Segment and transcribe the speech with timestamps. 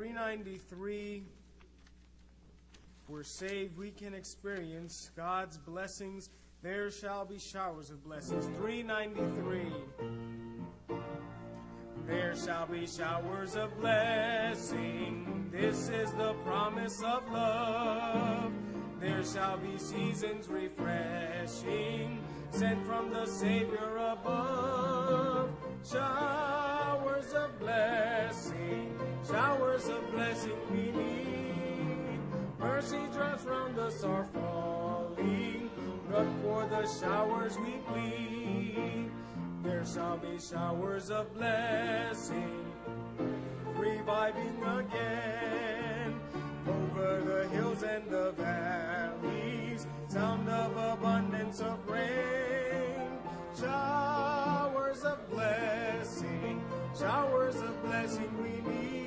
[0.00, 1.24] 393
[3.02, 6.30] if we're saved we can experience god's blessings.
[6.62, 8.46] There shall be showers of blessings.
[8.56, 9.62] 393
[12.06, 15.50] there shall be showers of blessing.
[15.52, 18.54] This is the promise of love.
[19.00, 25.50] There shall be seasons refreshing sent from the savior above.
[25.84, 28.09] Showers of blessing
[29.30, 32.18] Showers of blessing we need.
[32.58, 35.70] Mercy drops round us are falling.
[36.10, 39.08] But for the showers we plead.
[39.62, 42.64] There shall be showers of blessing.
[43.76, 46.20] Reviving again.
[46.66, 49.86] Over the hills and the valleys.
[50.08, 53.16] Sound of abundance of rain.
[53.56, 56.64] Showers of blessing.
[56.98, 58.99] Showers of blessing we need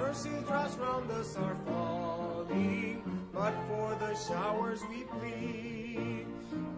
[0.00, 6.26] mercy drops round us are falling, but for the showers we plead.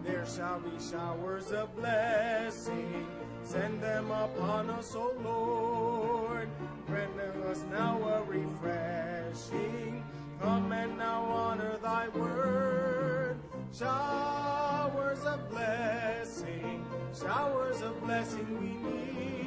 [0.03, 3.07] There shall be showers of blessing,
[3.43, 6.49] send them upon us, O Lord.
[6.85, 7.17] Grant
[7.49, 10.03] us now a refreshing.
[10.41, 13.37] Come and now honor thy word.
[13.71, 16.85] Showers of blessing,
[17.17, 19.42] showers of blessing we need.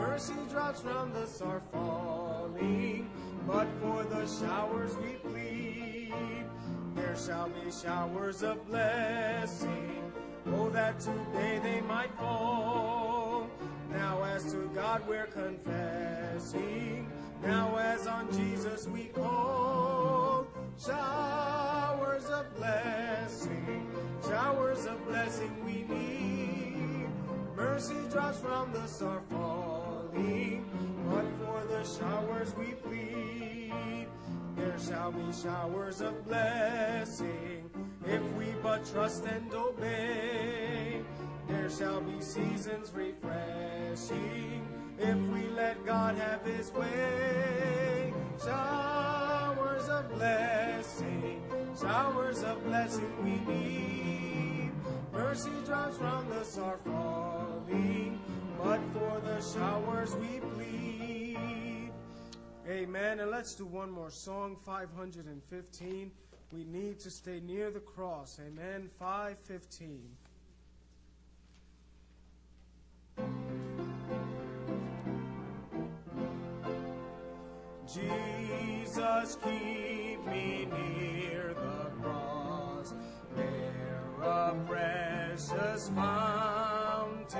[0.00, 3.10] Mercy drops round us are falling,
[3.46, 6.44] but for the showers we plead.
[6.94, 10.10] There shall be showers of blessing,
[10.46, 13.50] oh, that today they might fall.
[13.90, 17.06] Now, as to God we're confessing,
[17.42, 20.46] now as on Jesus we call.
[20.82, 23.86] Showers of blessing,
[24.26, 27.08] showers of blessing we need.
[27.54, 29.20] Mercy drops from the are
[30.12, 30.64] falling,
[31.08, 34.06] but for the showers we plead.
[34.56, 37.70] There shall be showers of blessing
[38.06, 41.02] if we but trust and obey.
[41.48, 44.66] There shall be seasons refreshing
[44.98, 48.12] if we let God have His way.
[48.44, 51.42] Showers of blessing,
[51.80, 54.72] showers of blessing we need.
[55.12, 58.20] Mercy drops from us are falling,
[58.62, 61.92] but for the showers we plead.
[62.68, 63.20] Amen.
[63.20, 66.10] And let's do one more song, 515.
[66.52, 68.38] We need to stay near the cross.
[68.40, 68.90] Amen.
[68.98, 70.16] 515.
[77.92, 82.94] Jesus, keep me near the cross,
[83.34, 87.30] there a precious fountain,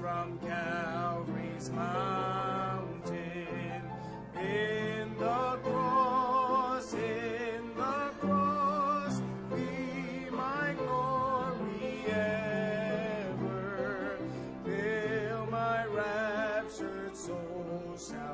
[0.00, 3.16] from Calvary's mountain.
[4.34, 13.48] In the cross, in the cross, be my glory ever.
[14.64, 18.29] Till my raptured soul shall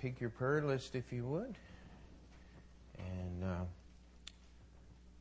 [0.00, 1.54] take your prayer list if you would.
[2.98, 3.64] And uh,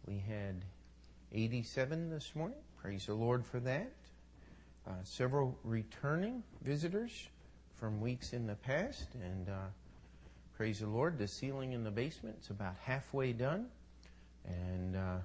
[0.07, 0.63] we had
[1.33, 2.57] 87 this morning.
[2.81, 3.91] Praise the Lord for that.
[4.87, 7.27] Uh, several returning visitors
[7.75, 9.07] from weeks in the past.
[9.21, 9.67] And uh,
[10.55, 13.65] praise the Lord, the ceiling in the basement is about halfway done
[14.45, 15.17] and uh,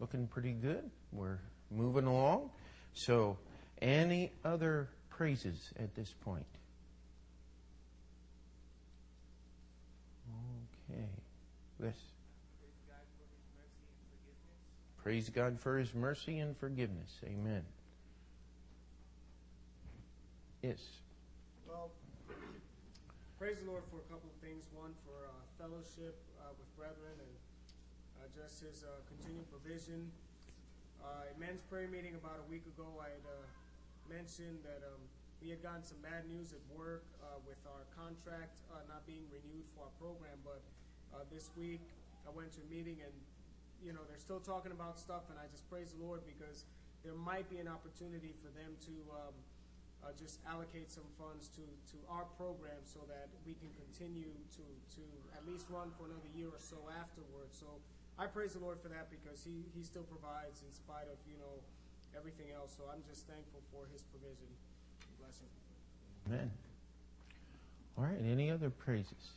[0.00, 0.90] looking pretty good.
[1.12, 1.38] We're
[1.70, 2.50] moving along.
[2.94, 3.38] So,
[3.80, 6.46] any other praises at this point?
[10.90, 11.00] Okay.
[11.82, 11.94] Yes.
[15.18, 17.10] Praise God for His mercy and forgiveness.
[17.26, 17.66] Amen.
[20.62, 20.78] Yes.
[21.66, 21.90] Well,
[23.34, 24.70] praise the Lord for a couple of things.
[24.70, 27.34] One, for uh, fellowship uh, with brethren and
[28.22, 30.06] uh, just His uh, continued provision.
[31.02, 33.42] Uh, at men's prayer meeting about a week ago, I had uh,
[34.06, 35.02] mentioned that um,
[35.42, 37.02] we had gotten some bad news at work
[37.42, 40.38] with our contract not being renewed for our program.
[40.46, 40.62] But
[41.26, 41.82] this week,
[42.22, 43.14] I went to a meeting and
[43.84, 46.64] you know they're still talking about stuff, and I just praise the Lord because
[47.04, 48.94] there might be an opportunity for them to.
[49.12, 49.34] Um,
[50.04, 54.62] uh, just allocate some funds to, to our program so that we can continue to,
[54.94, 55.02] to
[55.34, 57.58] at least run for another year or so afterwards.
[57.58, 57.66] So
[58.18, 61.36] I praise the Lord for that because he, he still provides in spite of, you
[61.38, 61.58] know,
[62.16, 62.74] everything else.
[62.76, 64.48] So I'm just thankful for his provision.
[65.20, 65.50] Bless him.
[66.26, 66.50] Amen.
[67.96, 68.18] All right.
[68.22, 69.34] Any other praises?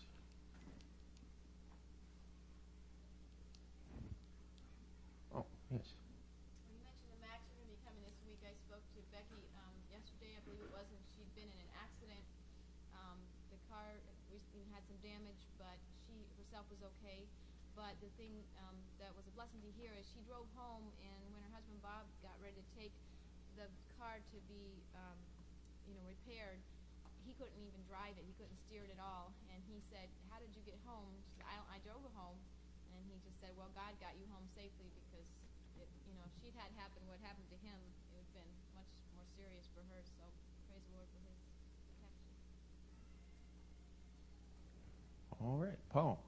[5.35, 5.95] Oh, yes.
[6.67, 8.99] When you mentioned the Max are going to be coming this week, I spoke to
[9.15, 12.23] Becky um, yesterday, I believe it was, and she'd been in an accident.
[12.91, 13.17] Um,
[13.49, 13.87] the car
[14.81, 15.77] had some damage, but
[16.07, 17.23] she herself was okay.
[17.77, 18.33] But the thing
[18.65, 21.79] um, that was a blessing to hear is she drove home, and when her husband
[21.79, 22.91] Bob got ready to take
[23.55, 25.15] the car to be, um,
[25.87, 26.59] you know, repaired,
[27.23, 28.25] he couldn't even drive it.
[28.25, 29.31] He couldn't steer it at all.
[29.53, 32.39] And he said, "How did you get home?" She said, "I, I drove home."
[32.91, 35.27] And he just said, "Well, God got you home safely because,
[36.11, 38.91] you know, if she'd had happened what happened to him, it would have been much
[39.15, 40.03] more serious for her.
[40.03, 40.27] So
[40.67, 41.39] praise the Lord for His
[41.87, 42.27] protection."
[45.39, 45.79] All right.
[45.87, 46.19] Paul.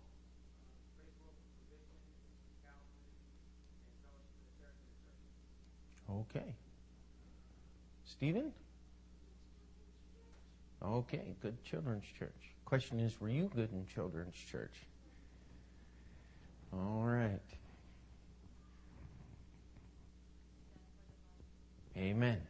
[6.09, 6.55] Okay.
[8.05, 8.53] Stephen?
[10.81, 12.53] Okay, good children's church.
[12.65, 14.75] Question is, were you good in children's church?
[16.71, 17.39] All right.
[21.95, 22.41] Amen.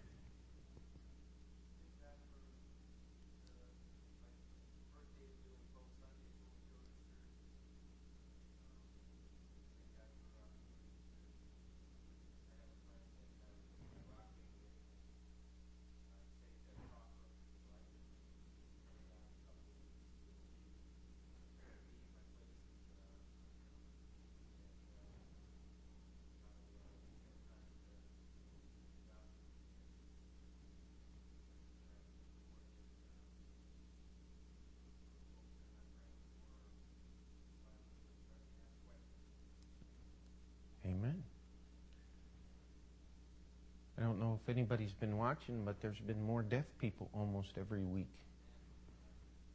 [44.03, 48.07] I don't if anybody's been watching, but there's been more deaf people almost every week.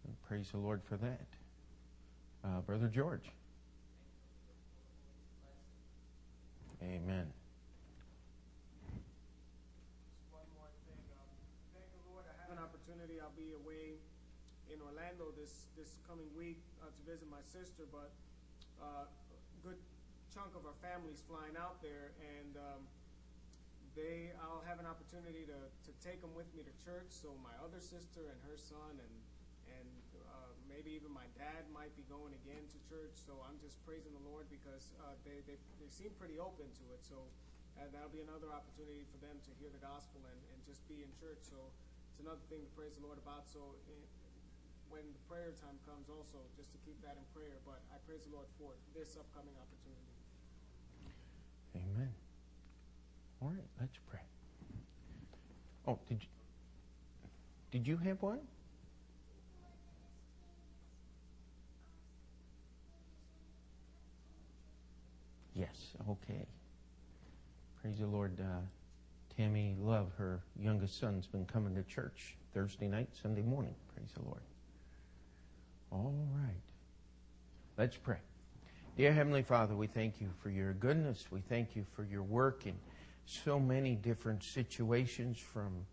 [0.05, 1.27] And praise the Lord for that.
[2.45, 3.31] Uh, Brother George.
[6.83, 7.27] Amen.
[10.33, 10.47] Um,
[11.75, 12.25] thank the Lord.
[12.31, 13.19] I have an opportunity.
[13.21, 13.99] I'll be away
[14.71, 18.15] in Orlando this, this coming week uh, to visit my sister, but
[18.79, 19.77] uh, a good
[20.33, 22.87] chunk of our family's flying out there, and um,
[23.99, 27.11] they I'll have an opportunity to, to take them with me to church.
[27.11, 29.15] So my other sister and her son, and
[29.67, 29.91] and
[30.23, 33.19] uh, maybe even my dad might be going again to church.
[33.19, 36.85] So I'm just praising the Lord because uh, they, they they seem pretty open to
[36.95, 37.03] it.
[37.03, 37.27] So
[37.77, 41.03] uh, that'll be another opportunity for them to hear the gospel and, and just be
[41.03, 41.43] in church.
[41.43, 41.59] So
[42.15, 43.51] it's another thing to praise the Lord about.
[43.51, 44.07] So it,
[44.89, 47.59] when the prayer time comes, also just to keep that in prayer.
[47.67, 50.15] But I praise the Lord for this upcoming opportunity.
[51.77, 52.28] Amen.
[53.41, 54.21] All right, let's pray.
[55.87, 56.29] Oh, did you,
[57.71, 58.41] did you have one?
[65.55, 66.47] Yes, okay.
[67.81, 68.39] Praise the Lord.
[68.41, 68.61] Uh,
[69.37, 73.75] Tammy Love, her youngest son's been coming to church Thursday night, Sunday morning.
[73.95, 74.43] Praise the Lord.
[75.93, 76.55] All right.
[77.77, 78.19] Let's pray.
[78.97, 81.27] Dear Heavenly Father, we thank you for your goodness.
[81.31, 82.75] We thank you for your work in
[83.29, 85.85] so many different situations from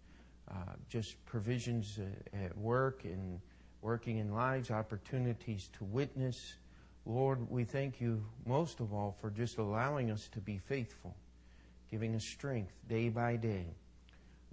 [0.50, 0.54] uh,
[0.90, 3.40] just provisions uh, at work and
[3.82, 6.56] working in lives, opportunities to witness.
[7.06, 11.16] Lord, we thank you most of all for just allowing us to be faithful,
[11.92, 13.66] giving us strength day by day,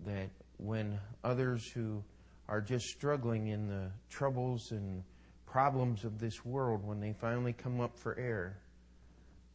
[0.04, 2.02] that when others who
[2.48, 5.02] are just struggling in the troubles and
[5.46, 8.58] problems of this world, when they finally come up for air,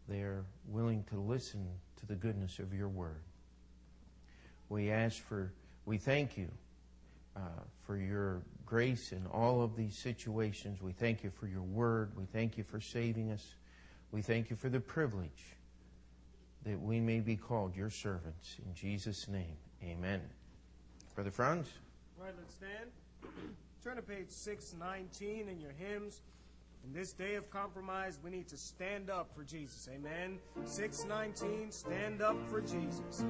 [0.07, 1.67] they are willing to listen
[1.99, 3.21] to the goodness of your word.
[4.69, 5.51] We ask for,
[5.85, 6.49] we thank you
[7.35, 7.39] uh,
[7.85, 10.81] for your grace in all of these situations.
[10.81, 12.11] We thank you for your word.
[12.17, 13.55] We thank you for saving us.
[14.11, 15.55] We thank you for the privilege
[16.65, 18.57] that we may be called your servants.
[18.65, 20.21] In Jesus' name, amen.
[21.15, 21.67] Brother Franz?
[22.19, 22.91] All right, let's stand.
[23.83, 26.21] Turn to page 619 in your hymns.
[26.86, 29.89] In this day of compromise, we need to stand up for Jesus.
[29.93, 30.39] Amen.
[30.65, 33.25] 619, stand up for Jesus.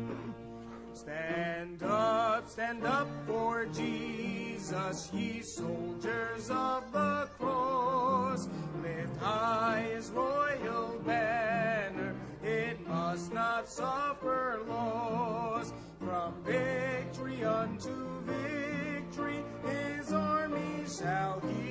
[0.94, 8.48] Stand up, stand up for Jesus, ye soldiers of the cross.
[8.82, 15.74] Lift high his royal banner, it must not suffer loss.
[16.00, 21.67] From victory unto victory, his army shall he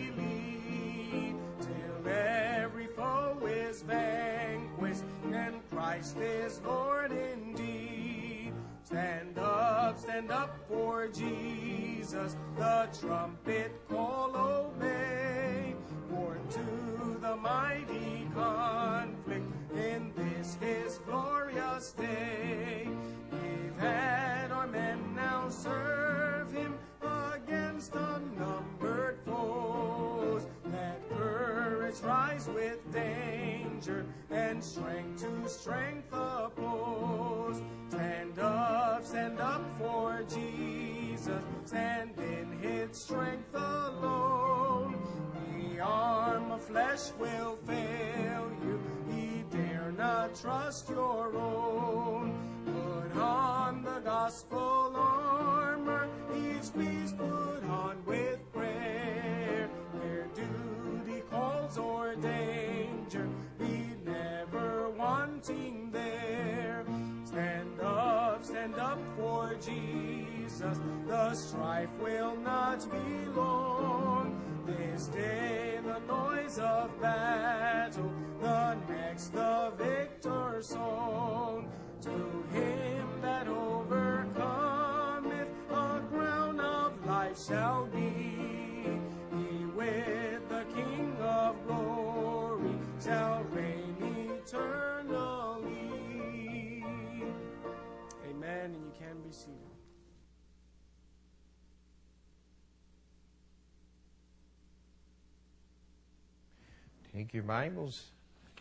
[3.77, 8.53] is vanquished, and Christ is Lord indeed.
[8.85, 15.75] Stand up, stand up for Jesus, the trumpet call obey.
[16.11, 22.89] For to the mighty conflict in this his glorious day.
[23.31, 29.96] We've had our men now serve him against unnumbered foes.
[31.87, 37.63] Courage rise with danger and strength to strength oppose.
[37.91, 44.99] Stand up, stand up for Jesus, stand in his strength alone.
[45.57, 52.35] The arm of flesh will fail you, he dare not trust your own.
[52.65, 57.13] Put on the gospel armor, he's piece
[61.79, 63.27] or danger,
[63.59, 66.85] be never wanting there.
[67.25, 70.79] Stand up, stand up for Jesus.
[71.07, 74.43] The strife will not be long.
[74.67, 81.69] This day the noise of battle, the next the victor's song.
[82.03, 82.11] To
[82.53, 88.06] him that overcometh, a crown of life shall be.
[107.17, 108.11] Take your Bibles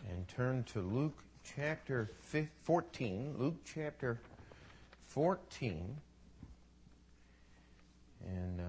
[0.08, 2.10] and turn to Luke chapter
[2.64, 3.34] 14.
[3.38, 4.18] Luke chapter
[5.08, 5.96] 14.
[8.26, 8.64] And uh,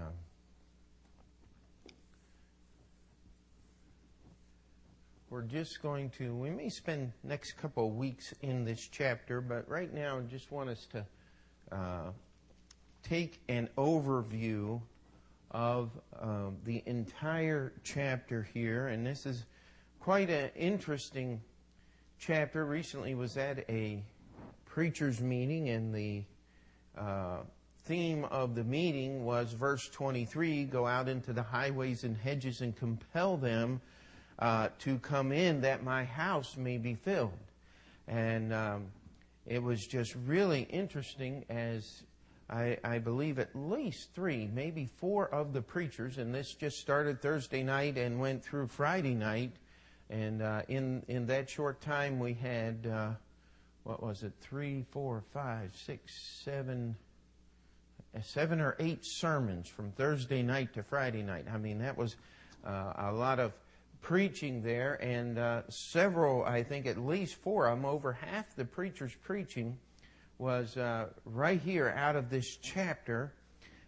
[5.30, 9.70] we're just going to, we may spend next couple of weeks in this chapter, but
[9.70, 11.06] right now I just want us to
[11.71, 12.12] uh,
[13.03, 14.81] take an overview
[15.51, 18.88] of uh, the entire chapter here.
[18.88, 19.45] And this is
[20.00, 21.41] quite an interesting
[22.19, 22.65] chapter.
[22.65, 24.03] Recently was at a
[24.65, 26.24] preacher's meeting, and the
[26.97, 27.38] uh,
[27.86, 32.75] theme of the meeting was verse 23 go out into the highways and hedges and
[32.75, 33.79] compel them
[34.39, 37.31] uh, to come in that my house may be filled.
[38.07, 38.86] And um,
[39.48, 42.04] it was just really interesting as
[42.50, 47.22] I, I, believe at least three, maybe four of the preachers, and this just started
[47.22, 49.54] Thursday night and went through Friday night.
[50.10, 53.12] And uh, in in that short time, we had uh,
[53.84, 54.34] what was it?
[54.42, 56.13] Three, four, five, six,
[56.44, 56.96] seven,
[58.22, 61.46] seven or eight sermons from Thursday night to Friday night.
[61.54, 62.16] I mean, that was
[62.66, 63.54] uh, a lot of
[64.01, 68.66] preaching there, and uh, several, I think at least four of them, over half the
[68.66, 69.77] preachers preaching
[70.38, 73.34] was uh, right here out of this chapter.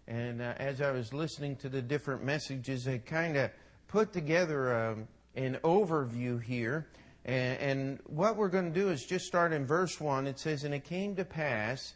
[0.07, 3.51] And uh, as I was listening to the different messages, I kind of
[3.87, 6.87] put together um, an overview here.
[7.25, 10.25] And, and what we're going to do is just start in verse 1.
[10.25, 11.93] It says, And it came to pass,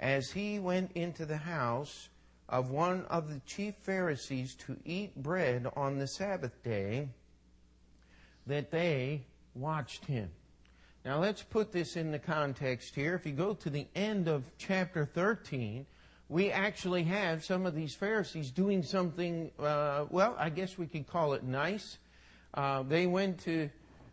[0.00, 2.08] as he went into the house
[2.48, 7.08] of one of the chief Pharisees to eat bread on the Sabbath day,
[8.46, 9.22] that they
[9.54, 10.30] watched him.
[11.04, 13.14] Now let's put this in the context here.
[13.14, 15.84] If you go to the end of chapter 13,
[16.28, 21.06] we actually have some of these Pharisees doing something, uh, well, I guess we could
[21.06, 21.98] call it nice.
[22.54, 23.68] Uh, they went to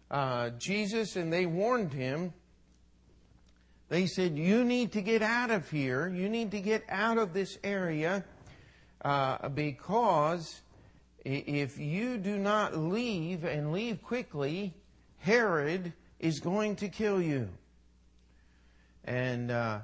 [0.10, 2.34] uh, Jesus and they warned him.
[3.88, 6.10] They said, You need to get out of here.
[6.10, 8.26] You need to get out of this area
[9.04, 10.62] uh, because
[11.24, 14.74] if you do not leave and leave quickly,
[15.20, 17.50] Herod is going to kill you.
[19.06, 19.80] And uh,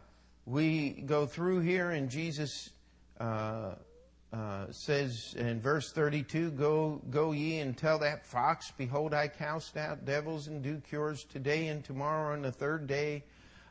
[0.45, 2.69] we go through here, and Jesus
[3.19, 3.75] uh,
[4.33, 9.77] uh, says in verse 32 go, go ye and tell that fox, Behold, I cast
[9.77, 13.23] out devils and do cures today and tomorrow, and the third day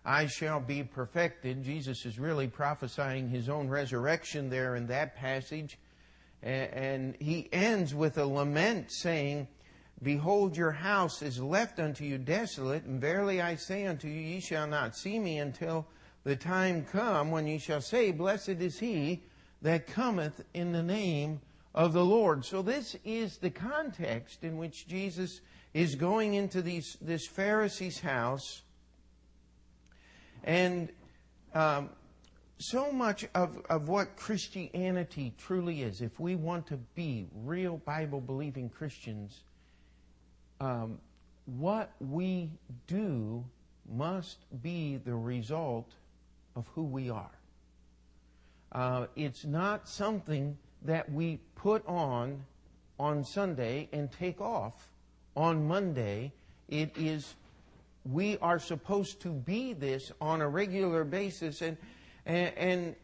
[0.05, 1.65] I shall be perfected.
[1.65, 5.79] Jesus is really prophesying his own resurrection there in that passage.
[6.43, 9.49] And he ends with a lament saying,
[10.03, 14.41] Behold, your house is left unto you desolate, and verily I say unto you, ye
[14.41, 15.87] shall not see me until
[16.25, 19.23] the time come when ye shall say, Blessed is he
[19.63, 21.41] that cometh in the name
[21.75, 22.45] of the Lord.
[22.45, 25.41] So this is the context in which Jesus
[25.73, 28.63] is going into these, this Pharisee's house.
[30.45, 30.91] And
[31.55, 31.91] um,
[32.59, 38.21] so much of, of what Christianity truly is, if we want to be real Bible
[38.21, 39.43] believing Christians,
[40.61, 40.99] um,
[41.45, 42.51] what we
[42.87, 43.45] do
[43.89, 45.93] must be the result
[46.57, 47.31] of who we are.
[48.73, 52.45] Uh, it's not something that we put on
[52.99, 54.89] on Sunday and take off
[55.37, 56.33] on Monday.
[56.69, 57.35] It is,
[58.05, 61.63] we are supposed to be this on a regular basis.
[61.63, 61.77] And
[62.27, 62.97] and, and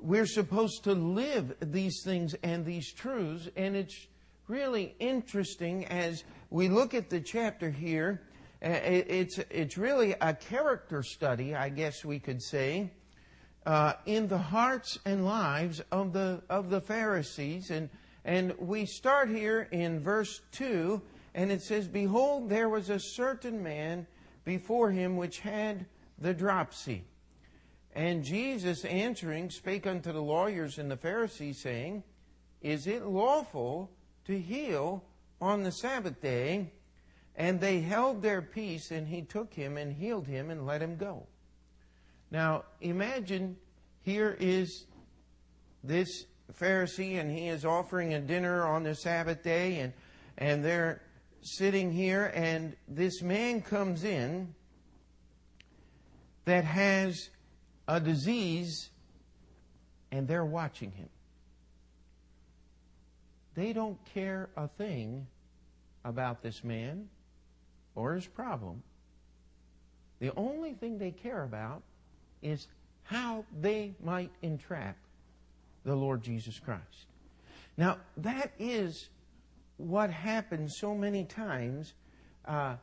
[0.00, 3.48] we're supposed to live these things and these truths.
[3.56, 4.06] And it's
[4.48, 8.22] really interesting as we look at the chapter here.
[8.62, 12.92] Uh, it's, it's really a character study, I guess we could say,
[13.66, 17.70] uh, in the hearts and lives of the, of the Pharisees.
[17.70, 17.90] And,
[18.24, 21.00] and we start here in verse 2,
[21.34, 24.06] and it says, Behold, there was a certain man
[24.44, 25.86] before him which had
[26.18, 27.04] the dropsy.
[27.94, 32.04] And Jesus answering spake unto the lawyers and the Pharisees, saying,
[32.62, 33.90] Is it lawful
[34.26, 35.04] to heal
[35.40, 36.72] on the Sabbath day?
[37.34, 40.96] And they held their peace, and he took him and healed him and let him
[40.96, 41.26] go.
[42.30, 43.56] Now, imagine
[44.02, 44.86] here is
[45.82, 49.92] this Pharisee, and he is offering a dinner on the Sabbath day, and,
[50.38, 51.02] and they're
[51.42, 54.54] sitting here, and this man comes in
[56.44, 57.30] that has
[57.90, 58.88] a disease
[60.12, 61.08] and they're watching him.
[63.56, 65.26] They don't care a thing
[66.04, 67.08] about this man
[67.96, 68.84] or his problem.
[70.20, 71.82] The only thing they care about
[72.42, 72.68] is
[73.02, 74.96] how they might entrap
[75.84, 77.06] the Lord Jesus Christ.
[77.76, 79.08] Now, that is
[79.78, 81.94] what happens so many times.
[82.46, 82.76] Uh,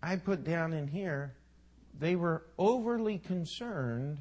[0.00, 1.34] I put down in here
[1.98, 4.18] they were overly concerned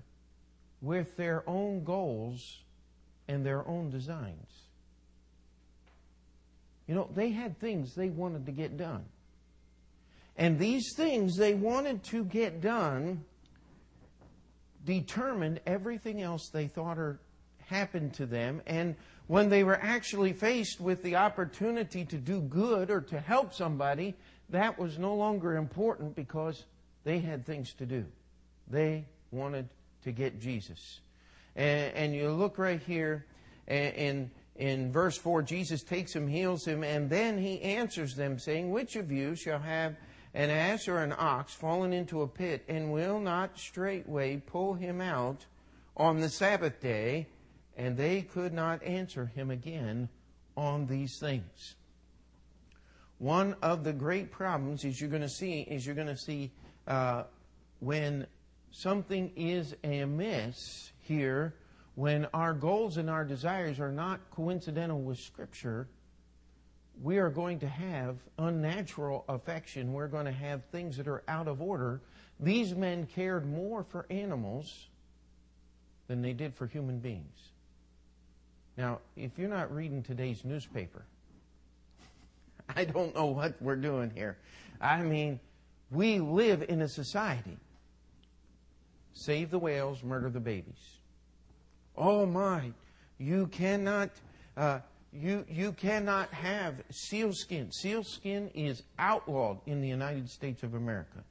[0.82, 2.64] with their own goals
[3.28, 4.50] and their own designs.
[6.88, 9.06] You know, they had things they wanted to get done.
[10.38, 13.24] And these things they wanted to get done
[14.86, 17.20] determined everything else they thought or
[17.68, 18.62] happened to them.
[18.66, 18.96] And
[19.28, 24.16] when they were actually faced with the opportunity to do good or to help somebody,
[24.50, 26.66] that was no longer important because
[27.04, 28.06] they had things to do.
[28.68, 29.70] They wanted
[30.04, 31.00] to get Jesus.
[31.56, 33.26] And, and you look right here
[33.68, 38.70] in, in verse 4, Jesus takes him, heals him, and then he answers them, saying,
[38.70, 39.96] Which of you shall have
[40.34, 45.02] an ass or an ox fallen into a pit, and will not straightway pull him
[45.02, 45.46] out
[45.98, 47.28] on the Sabbath day?
[47.78, 50.10] And they could not answer him again
[50.58, 51.76] on these things.
[53.22, 56.50] One of the great problems is you're going to see is you're going to see
[56.88, 57.26] uh,
[57.80, 58.26] when
[58.72, 61.54] something is amiss here,
[61.94, 65.88] when our goals and our desires are not coincidental with Scripture,
[67.00, 69.94] we are going to have unnatural affection.
[69.94, 72.02] We're going to have things that are out of order.
[72.40, 74.88] These men cared more for animals
[76.08, 77.52] than they did for human beings.
[78.78, 81.06] Now, if you're not reading today's newspaper,
[82.76, 84.38] I don't know what we're doing here.
[84.80, 85.40] I mean,
[85.92, 87.58] we live in a society.
[89.14, 90.98] Save the whales, murder the babies.
[91.98, 92.72] Oh my,
[93.18, 94.10] you cannot
[94.56, 94.80] uh,
[95.14, 97.70] you, you cannot have sealskin.
[97.72, 101.24] Sealskin is outlawed in the United States of America.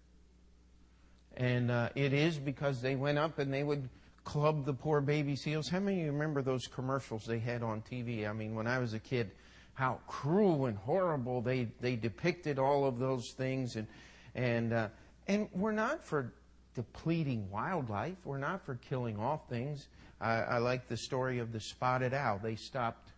[1.36, 3.88] And uh, it is because they went up and they would
[4.24, 5.68] club the poor baby seals.
[5.68, 8.28] How many of you remember those commercials they had on TV?
[8.28, 9.30] I mean, when I was a kid,
[9.74, 13.76] how cruel and horrible they, they depicted all of those things.
[13.76, 13.86] And,
[14.34, 14.88] and, uh,
[15.26, 16.32] and we're not for
[16.74, 19.88] depleting wildlife, we're not for killing off things.
[20.20, 22.40] I, I like the story of the spotted owl.
[22.42, 23.10] They stopped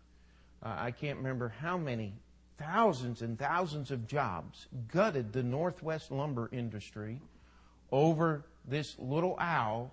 [0.63, 2.15] uh, I can't remember how many
[2.57, 7.21] thousands and thousands of jobs gutted the Northwest lumber industry
[7.91, 9.93] over this little owl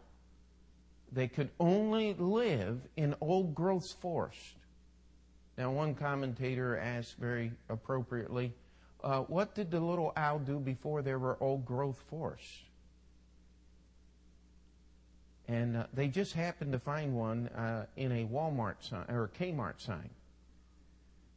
[1.11, 4.55] that could only live in old growth forest.
[5.59, 8.53] Now, one commentator asked very appropriately,
[9.03, 12.63] uh, what did the little owl do before there were old growth forests?
[15.49, 19.27] And uh, they just happened to find one uh, in a Walmart sign or a
[19.27, 20.09] Kmart sign.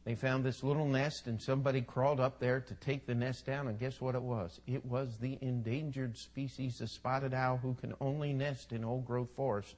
[0.05, 3.67] They found this little nest, and somebody crawled up there to take the nest down,
[3.67, 4.61] and guess what it was?
[4.65, 9.31] It was the endangered species of spotted owl who can only nest in old growth
[9.35, 9.75] forests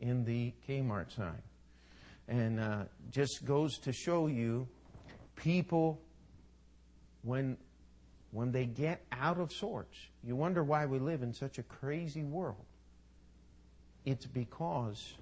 [0.00, 1.42] in the Kmart sign.
[2.26, 4.66] And uh, just goes to show you
[5.36, 6.00] people,
[7.22, 7.56] when,
[8.30, 12.22] when they get out of sorts, you wonder why we live in such a crazy
[12.22, 12.64] world.
[14.04, 15.14] It's because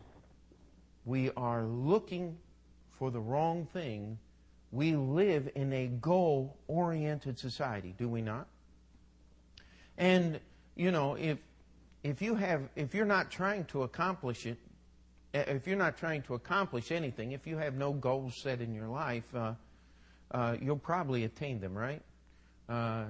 [1.04, 2.38] we are looking
[2.90, 4.18] for the wrong thing
[4.72, 8.46] we live in a goal oriented society, do we not?
[9.98, 10.40] And,
[10.74, 11.38] you know, if,
[12.02, 14.58] if you have, if you're not trying to accomplish it,
[15.32, 18.88] if you're not trying to accomplish anything, if you have no goals set in your
[18.88, 19.54] life, uh,
[20.30, 22.02] uh, you'll probably attain them, right?
[22.68, 23.04] Uh,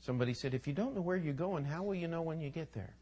[0.00, 2.50] somebody said, if you don't know where you're going, how will you know when you
[2.50, 2.94] get there?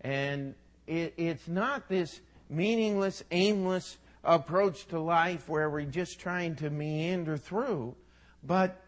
[0.00, 0.54] And
[0.86, 7.36] it, it's not this meaningless, aimless, approach to life where we're just trying to meander
[7.36, 7.94] through.
[8.42, 8.80] But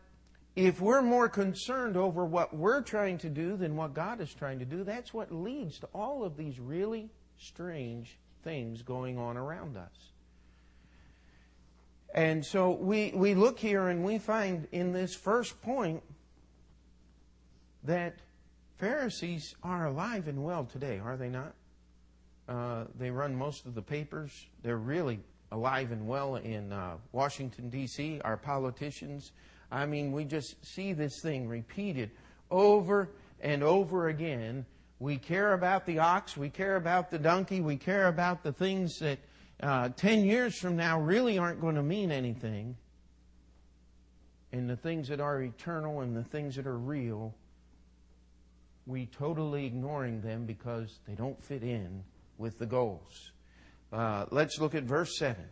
[0.57, 4.59] if we're more concerned over what we're trying to do than what God is trying
[4.59, 9.77] to do, that's what leads to all of these really strange things going on around
[9.77, 10.11] us.
[12.15, 16.03] And so we, we look here and we find in this first point
[17.85, 18.17] that
[18.79, 21.55] Pharisees are alive and well today, are they not?
[22.49, 24.47] Uh, they run most of the papers.
[24.63, 25.21] They're really
[25.53, 29.33] alive and well in uh, Washington, D.C., our politicians.
[29.71, 32.11] I mean, we just see this thing repeated
[32.51, 34.67] over and over again.
[35.01, 38.99] We care about the ox, we care about the donkey, we care about the things
[38.99, 39.19] that
[39.63, 42.77] uh, 10 years from now really aren't going to mean anything.
[44.53, 47.35] And the things that are eternal and the things that are real,
[48.87, 52.05] we totally ignoring them because they don't fit in
[52.37, 53.33] with the goals.
[53.91, 55.43] Uh, let's look at verse 7.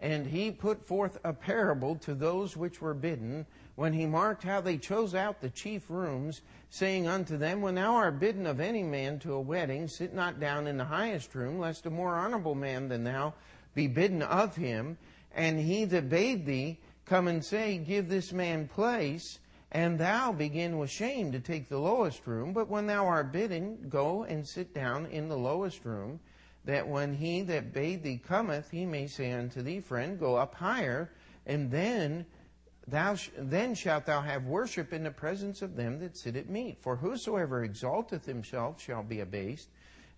[0.00, 3.44] And he put forth a parable to those which were bidden,
[3.76, 7.94] when he marked how they chose out the chief rooms, saying unto them, When thou
[7.94, 11.58] art bidden of any man to a wedding, sit not down in the highest room,
[11.58, 13.34] lest a more honorable man than thou
[13.74, 14.96] be bidden of him.
[15.32, 19.40] And he that bade thee come and say, Give this man place,
[19.72, 22.52] and thou begin with shame to take the lowest room.
[22.52, 26.20] But when thou art bidden, go and sit down in the lowest room,
[26.64, 30.54] that when he that bade thee cometh, he may say unto thee, Friend, go up
[30.54, 31.10] higher,
[31.44, 32.24] and then
[32.86, 36.48] thou sh- then shalt thou have worship in the presence of them that sit at
[36.48, 36.78] meat.
[36.80, 39.68] For whosoever exalteth himself shall be abased,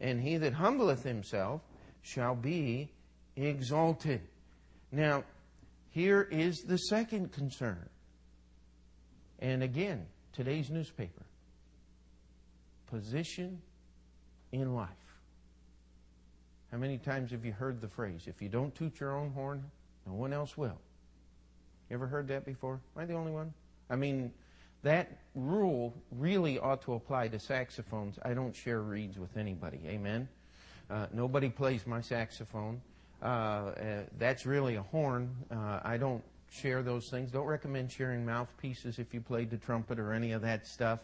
[0.00, 1.62] and he that humbleth himself
[2.02, 2.92] shall be
[3.36, 4.20] exalted.
[4.92, 5.24] Now,
[5.90, 7.88] here is the second concern.
[9.38, 11.24] And again, today's newspaper
[12.86, 13.60] position
[14.52, 14.88] in life.
[16.70, 19.64] How many times have you heard the phrase, if you don't toot your own horn,
[20.06, 20.78] no one else will?
[21.88, 22.80] You ever heard that before?
[22.96, 23.52] Am I the only one?
[23.88, 24.32] I mean,
[24.82, 28.18] that rule really ought to apply to saxophones.
[28.24, 29.80] I don't share reeds with anybody.
[29.86, 30.28] Amen?
[30.90, 32.80] Uh, nobody plays my saxophone.
[33.22, 33.72] Uh, uh,
[34.18, 35.34] that's really a horn.
[35.50, 37.30] Uh, I don't share those things.
[37.30, 41.00] Don't recommend sharing mouthpieces if you played the trumpet or any of that stuff.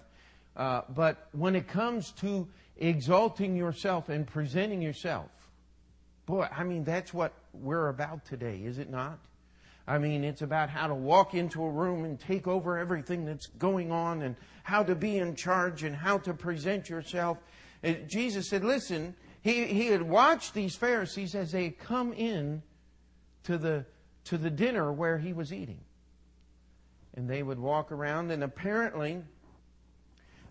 [0.57, 5.31] Uh, but when it comes to exalting yourself and presenting yourself,
[6.27, 9.19] Boy, I mean, that's what we're about today, is it not?
[9.87, 13.47] I mean, it's about how to walk into a room and take over everything that's
[13.47, 17.39] going on and how to be in charge and how to present yourself.
[17.83, 22.63] And Jesus said, listen, he, he had watched these Pharisees as they come in
[23.45, 23.85] to the,
[24.25, 25.81] to the dinner where he was eating.
[27.15, 29.23] And they would walk around, and apparently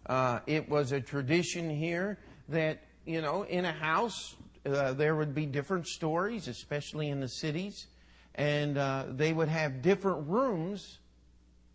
[0.08, 5.34] uh, it was a tradition here that, you know, in a house, uh, there would
[5.34, 7.88] be different stories, especially in the cities
[8.36, 11.00] and uh, they would have different rooms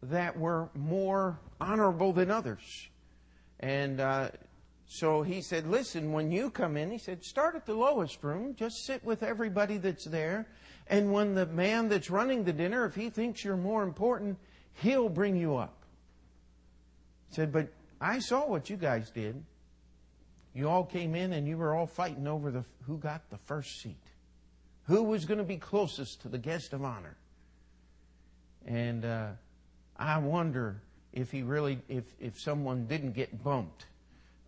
[0.02, 2.88] that were more honorable than others.
[3.60, 4.30] And uh,
[4.86, 8.54] so he said, Listen, when you come in, he said, start at the lowest room,
[8.54, 10.46] just sit with everybody that's there.
[10.88, 14.38] And when the man that's running the dinner, if he thinks you're more important,
[14.74, 15.82] he'll bring you up.
[17.28, 17.68] He said, But
[18.00, 19.42] I saw what you guys did.
[20.54, 23.80] You all came in and you were all fighting over the, who got the first
[23.82, 24.05] seat
[24.86, 27.16] who was going to be closest to the guest of honor.
[28.66, 29.28] And uh,
[29.96, 33.86] I wonder if he really, if, if someone didn't get bumped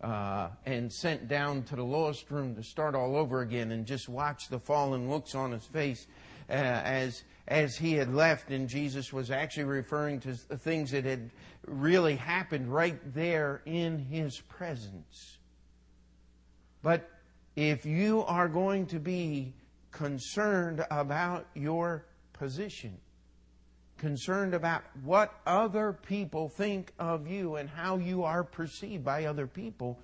[0.01, 4.07] uh, and sent down to the lowest room to start all over again and just
[4.07, 6.07] watch the fallen looks on his face
[6.49, 11.03] uh, as as he had left, and Jesus was actually referring to the things that
[11.03, 11.31] had
[11.65, 15.39] really happened right there in his presence.
[16.83, 17.09] But
[17.55, 19.55] if you are going to be
[19.91, 22.97] concerned about your position,
[23.97, 29.47] concerned about what other people think of you and how you are perceived by other
[29.47, 29.99] people,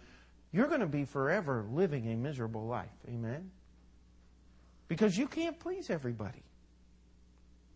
[0.52, 2.89] you're going to be forever living a miserable life.
[3.08, 3.52] Amen?
[4.88, 6.43] Because you can't please everybody.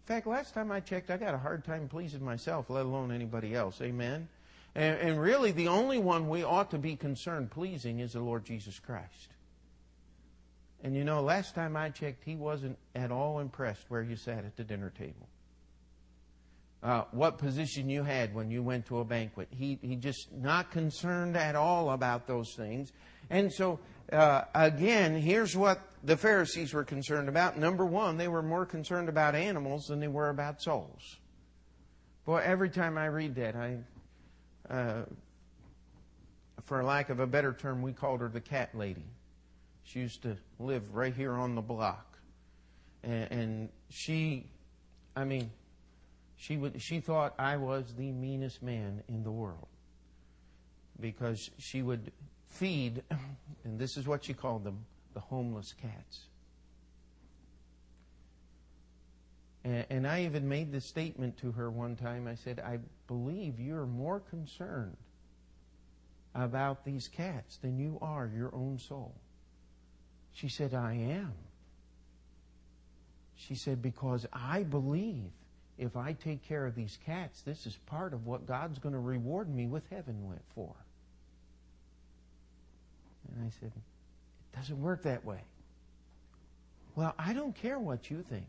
[0.09, 3.11] In fact, last time I checked, I got a hard time pleasing myself, let alone
[3.11, 3.81] anybody else.
[3.81, 4.27] Amen?
[4.75, 8.45] And, and really, the only one we ought to be concerned pleasing is the Lord
[8.45, 9.29] Jesus Christ.
[10.83, 14.45] And you know, last time I checked, he wasn't at all impressed where you sat
[14.45, 15.27] at the dinner table.
[16.81, 19.49] Uh, what position you had when you went to a banquet.
[19.51, 22.93] He, he just not concerned at all about those things.
[23.29, 23.79] And so,
[24.13, 27.57] uh, again, here's what the Pharisees were concerned about.
[27.57, 31.17] Number one, they were more concerned about animals than they were about souls.
[32.25, 33.77] Boy, every time I read that, I,
[34.69, 35.03] uh,
[36.63, 39.03] for lack of a better term, we called her the cat lady.
[39.89, 42.19] She used to live right here on the block.
[43.03, 44.45] And, and she,
[45.15, 45.49] I mean,
[46.35, 49.67] she, would, she thought I was the meanest man in the world
[50.99, 52.11] because she would
[52.49, 53.01] feed,
[53.63, 56.27] and this is what she called them, the homeless cats.
[59.63, 62.27] And, and I even made the statement to her one time.
[62.27, 64.97] I said, I believe you're more concerned
[66.35, 69.15] about these cats than you are your own soul.
[70.39, 71.33] She said, I am.
[73.35, 75.31] She said, because I believe
[75.77, 78.99] if I take care of these cats, this is part of what God's going to
[78.99, 80.73] reward me with heaven went for.
[83.27, 85.41] And I said, it doesn't work that way.
[86.95, 88.47] Well, I don't care what you think.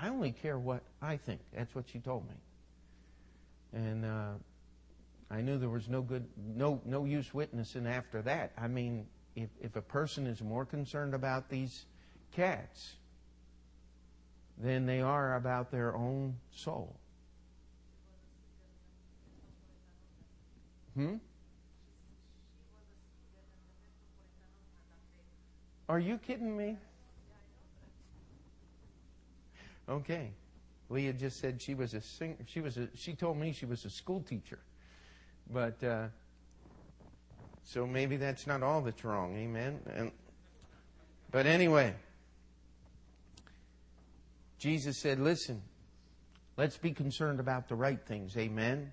[0.00, 1.40] I only care what I think.
[1.52, 2.34] That's what she told me.
[3.72, 4.34] And uh,
[5.32, 8.52] I knew there was no good, no no use witnessing after that.
[8.56, 9.06] I mean,
[9.42, 11.84] if, if a person is more concerned about these
[12.34, 12.94] cats
[14.58, 16.96] than they are about their own soul.
[20.94, 21.16] Hmm?
[25.88, 26.76] Are you kidding me?
[29.88, 30.32] Okay.
[30.90, 33.84] Leah just said she was a sing- she was a she told me she was
[33.84, 34.58] a school teacher.
[35.50, 36.08] But uh,
[37.68, 39.36] so maybe that's not all that's wrong.
[39.36, 39.78] Amen.
[39.94, 40.10] And,
[41.30, 41.94] but anyway,
[44.58, 45.60] Jesus said, listen,
[46.56, 48.38] let's be concerned about the right things.
[48.38, 48.90] Amen.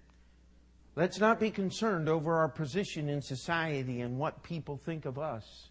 [0.98, 5.70] Let's not be concerned over our position in society and what people think of us.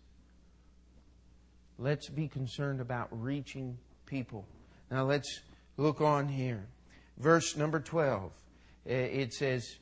[1.79, 4.47] Let's be concerned about reaching people.
[4.91, 5.41] Now let's
[5.77, 6.65] look on here.
[7.19, 8.33] Verse number 12.
[8.87, 9.77] Eh, it says,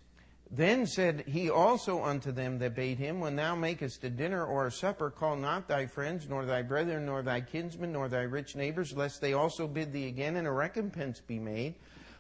[0.55, 4.67] then said he also unto them that bade him, When thou makest a dinner or
[4.67, 8.55] a supper, call not thy friends, nor thy brethren, nor thy kinsmen, nor thy rich
[8.55, 11.77] neighbors, lest they also bid thee again, and a recompense be made.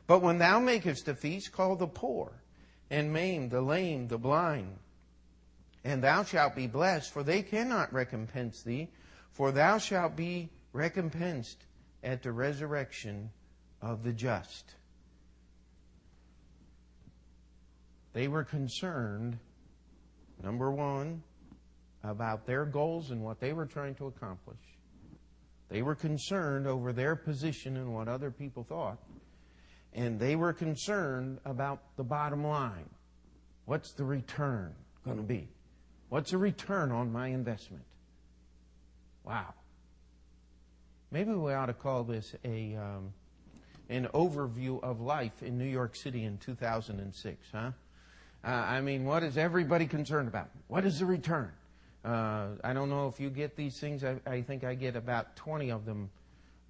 [0.07, 2.33] But when thou makest a feast, call the poor,
[2.91, 4.79] and maimed, the lame, the blind.
[5.85, 8.89] And thou shalt be blessed, for they cannot recompense thee,
[9.31, 11.67] for thou shalt be recompensed
[12.03, 13.31] at the resurrection
[13.83, 14.75] of the just.
[18.13, 19.39] They were concerned,
[20.43, 21.23] number one,
[22.05, 24.59] about their goals and what they were trying to accomplish.
[25.69, 28.99] They were concerned over their position and what other people thought.
[29.95, 32.89] And they were concerned about the bottom line.
[33.65, 35.49] What's the return going to be?
[36.09, 37.85] What's the return on my investment?
[39.25, 39.55] Wow.
[41.11, 43.13] Maybe we ought to call this a um,
[43.89, 47.71] an overview of life in New York City in 2006, huh?
[48.45, 50.49] Uh, I mean, what is everybody concerned about?
[50.69, 51.53] What is the return?
[52.05, 54.03] Uh, I don't know if you get these things.
[54.03, 56.11] I, I think I get about 20 of them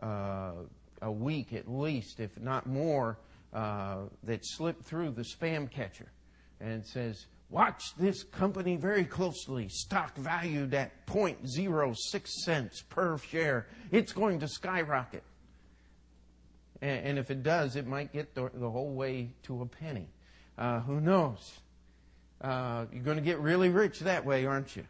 [0.03, 0.53] uh,
[1.01, 3.19] a week at least, if not more,
[3.55, 6.13] uh, that slip through the spam catcher.
[6.61, 9.69] And says, Watch this company very closely.
[9.69, 13.67] Stock valued at 0.06 cents per share.
[13.91, 15.23] It's going to skyrocket.
[16.81, 20.09] And, if it does, it might get the, the whole way to a penny.
[20.59, 21.61] Uh, who knows?
[22.43, 24.85] Uh, you're going to get really rich that way, aren't you?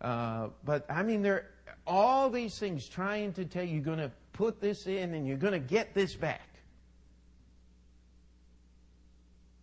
[0.00, 1.50] Uh, but I mean, there
[1.86, 5.36] all these things trying to tell you you're going to put this in and you're
[5.36, 6.48] going to get this back.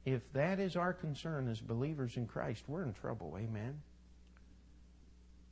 [0.06, 3.38] If that is our concern as believers in Christ, we're in trouble.
[3.38, 3.82] Amen.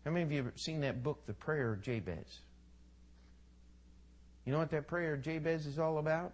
[0.05, 2.39] How many of you have seen that book, The Prayer of Jabez?
[4.45, 6.33] You know what that prayer of Jabez is all about?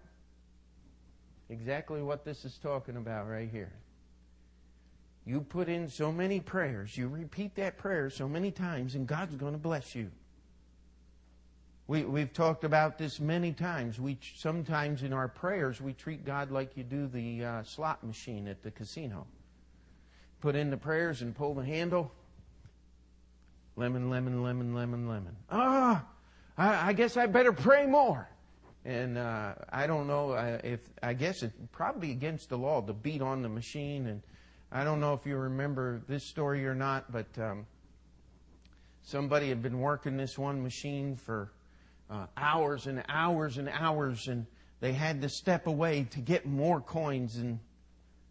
[1.50, 3.74] Exactly what this is talking about right here.
[5.26, 9.36] You put in so many prayers, you repeat that prayer so many times, and God's
[9.36, 10.12] going to bless you.
[11.88, 14.00] We, we've talked about this many times.
[14.00, 18.48] We sometimes in our prayers we treat God like you do the uh, slot machine
[18.48, 19.28] at the casino.
[20.42, 22.12] Put in the prayers and pull the handle.
[23.76, 25.36] Lemon, lemon, lemon, lemon, lemon.
[25.50, 26.06] Ah,
[26.58, 28.30] I, I guess I better pray more.
[28.84, 32.94] And uh, I don't know uh, if I guess it's probably against the law to
[32.94, 34.22] beat on the machine and
[34.71, 37.65] I don't know if you remember this story or not, but um,
[39.04, 41.51] somebody had been working this one machine for
[42.10, 44.45] uh, hours and hours and hours, and
[44.80, 47.38] they had to step away to get more coins.
[47.38, 47.60] And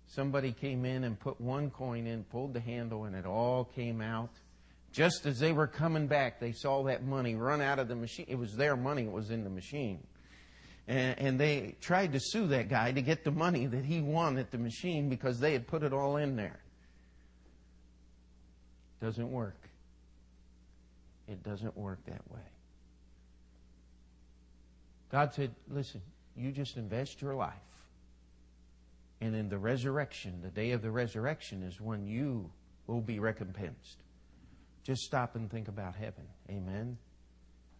[0.07, 4.01] somebody came in and put one coin in, pulled the handle, and it all came
[4.01, 4.31] out.
[4.93, 8.27] Just as they were coming back, they saw that money run out of the machine.
[8.29, 10.01] It was their money, it was in the machine.
[10.87, 14.37] And, and they tried to sue that guy to get the money that he won
[14.39, 16.61] at the machine because they had put it all in there.
[19.01, 19.69] Doesn't work.
[21.27, 22.41] It doesn't work that way.
[25.11, 26.03] God said, listen,
[26.37, 27.53] you just invest your life.
[29.21, 32.51] And in the resurrection, the day of the resurrection is when you
[32.87, 34.03] will be recompensed.
[34.83, 36.25] Just stop and think about heaven.
[36.51, 36.99] Amen.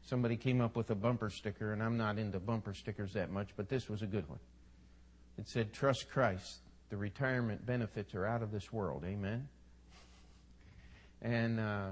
[0.07, 3.49] Somebody came up with a bumper sticker, and I'm not into bumper stickers that much,
[3.57, 4.39] but this was a good one.
[5.39, 6.61] It said, Trust Christ.
[6.91, 9.05] The retirement benefits are out of this world.
[9.05, 9.49] Amen.
[11.23, 11.89] And uh,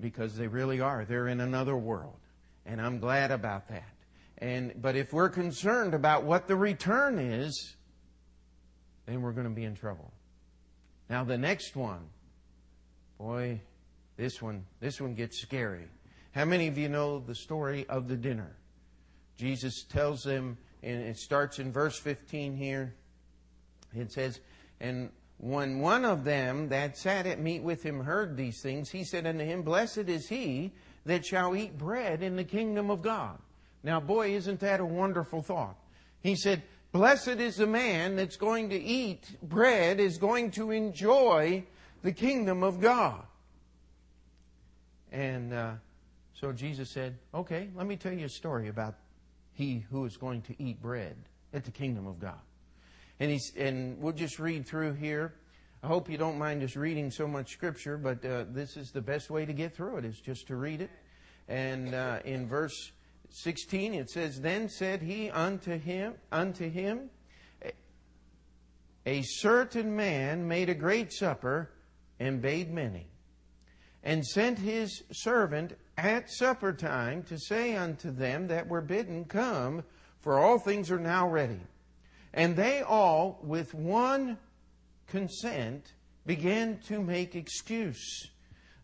[0.00, 2.18] because they really are, they're in another world.
[2.66, 3.88] And I'm glad about that.
[4.38, 7.76] And, but if we're concerned about what the return is,
[9.06, 10.12] then we're going to be in trouble.
[11.08, 12.08] Now, the next one,
[13.18, 13.60] boy,
[14.16, 15.86] this one, this one gets scary.
[16.34, 18.56] How many of you know the story of the dinner?
[19.36, 22.92] Jesus tells them, and it starts in verse 15 here.
[23.94, 24.40] It says,
[24.80, 29.04] And when one of them that sat at meat with him heard these things, he
[29.04, 30.72] said unto him, Blessed is he
[31.06, 33.38] that shall eat bread in the kingdom of God.
[33.84, 35.76] Now, boy, isn't that a wonderful thought?
[36.20, 41.64] He said, Blessed is the man that's going to eat bread, is going to enjoy
[42.02, 43.22] the kingdom of God.
[45.12, 45.72] And uh,
[46.34, 48.96] so Jesus said, Okay, let me tell you a story about
[49.52, 51.16] he who is going to eat bread
[51.52, 52.40] at the kingdom of God.
[53.20, 55.34] And, he's, and we'll just read through here.
[55.82, 59.00] I hope you don't mind us reading so much scripture, but uh, this is the
[59.00, 60.90] best way to get through it, is just to read it.
[61.46, 62.92] And uh, in verse
[63.30, 67.10] 16 it says, Then said he unto him, unto him,
[69.06, 71.70] A certain man made a great supper
[72.18, 73.08] and bade many,
[74.04, 79.82] and sent his servant at supper time to say unto them that were bidden, Come,
[80.20, 81.60] for all things are now ready.
[82.34, 84.36] And they all, with one
[85.06, 85.94] consent,
[86.26, 88.28] began to make excuse.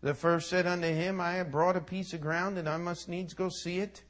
[0.01, 3.09] The first said unto him, I have brought a piece of ground, and I must
[3.09, 4.03] needs go see it.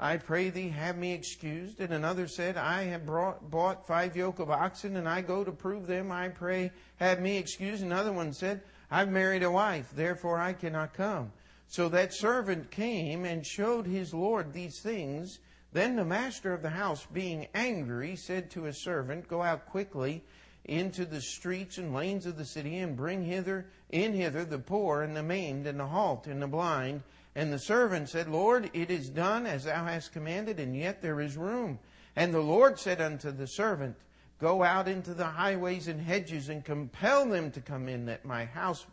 [0.00, 1.80] I pray thee, have me excused.
[1.80, 5.52] And another said, I have brought, bought five yoke of oxen, and I go to
[5.52, 6.10] prove them.
[6.10, 7.84] I pray, have me excused.
[7.84, 8.62] Another one said,
[8.92, 11.32] I've married a wife, therefore I cannot come.
[11.66, 15.38] So that servant came and showed his Lord these things.
[15.72, 20.22] Then the master of the house, being angry, said to his servant, Go out quickly
[20.66, 25.00] into the streets and lanes of the city, and bring hither in hither the poor
[25.00, 27.02] and the maimed and the halt and the blind,
[27.34, 31.22] And the servant said, Lord, it is done as thou hast commanded, and yet there
[31.22, 31.78] is room.
[32.14, 33.96] And the Lord said unto the servant,
[34.42, 38.44] Go out into the highways and hedges, and compel them to come in, that my
[38.44, 38.84] house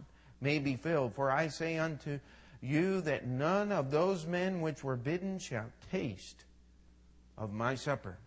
[0.41, 1.16] may be filled.
[1.16, 2.20] For I say unto
[2.62, 6.45] you that none of those men which were bidden shall taste
[7.36, 8.20] of my supper.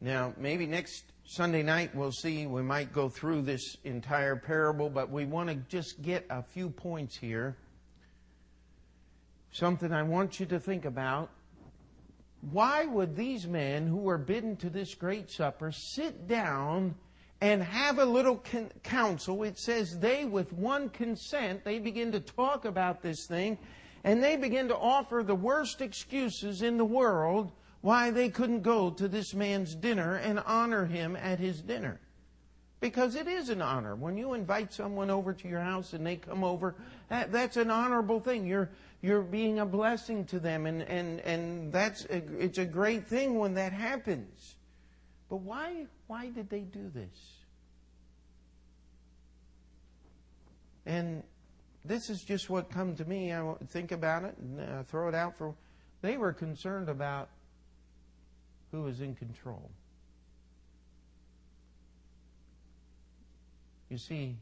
[0.00, 5.08] Now, maybe next Sunday night we'll see, we might go through this entire parable, but
[5.08, 7.56] we want to just get a few points here.
[9.52, 11.30] Something I want you to think about.
[12.40, 16.94] Why would these men who were bidden to this great supper sit down
[17.40, 18.42] and have a little
[18.82, 19.42] council?
[19.42, 23.58] It says they, with one consent, they begin to talk about this thing
[24.04, 28.90] and they begin to offer the worst excuses in the world why they couldn't go
[28.90, 32.00] to this man's dinner and honor him at his dinner.
[32.80, 33.94] Because it is an honor.
[33.94, 36.74] When you invite someone over to your house and they come over,
[37.08, 38.46] that, that's an honorable thing.
[38.46, 38.70] You're,
[39.02, 43.38] you're being a blessing to them, and, and, and that's a, it's a great thing
[43.38, 44.56] when that happens.
[45.30, 47.36] But why, why did they do this?
[50.84, 51.22] And
[51.84, 53.32] this is just what come to me.
[53.32, 55.54] I think about it and uh, throw it out for.
[56.02, 57.28] They were concerned about
[58.70, 59.70] who was in control.
[63.88, 64.36] You see,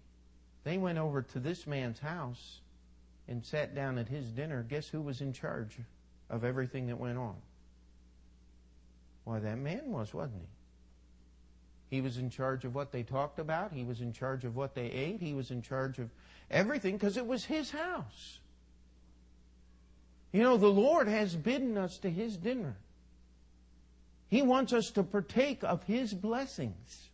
[0.65, 2.61] they went over to this man's house
[3.29, 4.65] and sat down at his dinner.
[4.69, 5.77] Guess who was in charge
[6.31, 7.37] of everything that went on?
[9.25, 11.97] Why, that man was, wasn't he?
[11.97, 13.73] He was in charge of what they talked about.
[13.73, 15.21] He was in charge of what they ate.
[15.21, 16.11] He was in charge of
[16.51, 18.41] everything because it was his house.
[20.33, 22.77] You know, the Lord has bidden us to his dinner.
[24.29, 27.09] He wants us to partake of His blessings.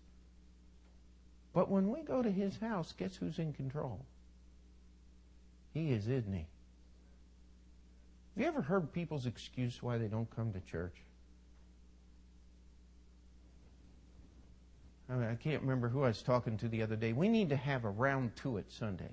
[1.52, 4.04] But when we go to His house, guess who's in control?
[5.74, 6.46] He is, isn't He?
[8.34, 10.96] Have you ever heard people's excuse why they don't come to church?
[15.10, 17.12] I, mean, I can't remember who I was talking to the other day.
[17.12, 19.10] We need to have a round to it Sunday.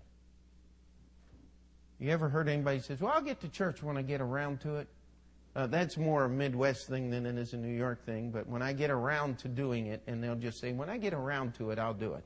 [1.99, 4.77] You ever heard anybody says, "Well, I'll get to church when I get around to
[4.77, 4.87] it"?
[5.53, 8.61] Uh, that's more a Midwest thing than it is a New York thing, but when
[8.61, 11.71] I get around to doing it, and they'll just say, when I get around to
[11.71, 12.23] it, I'll do it.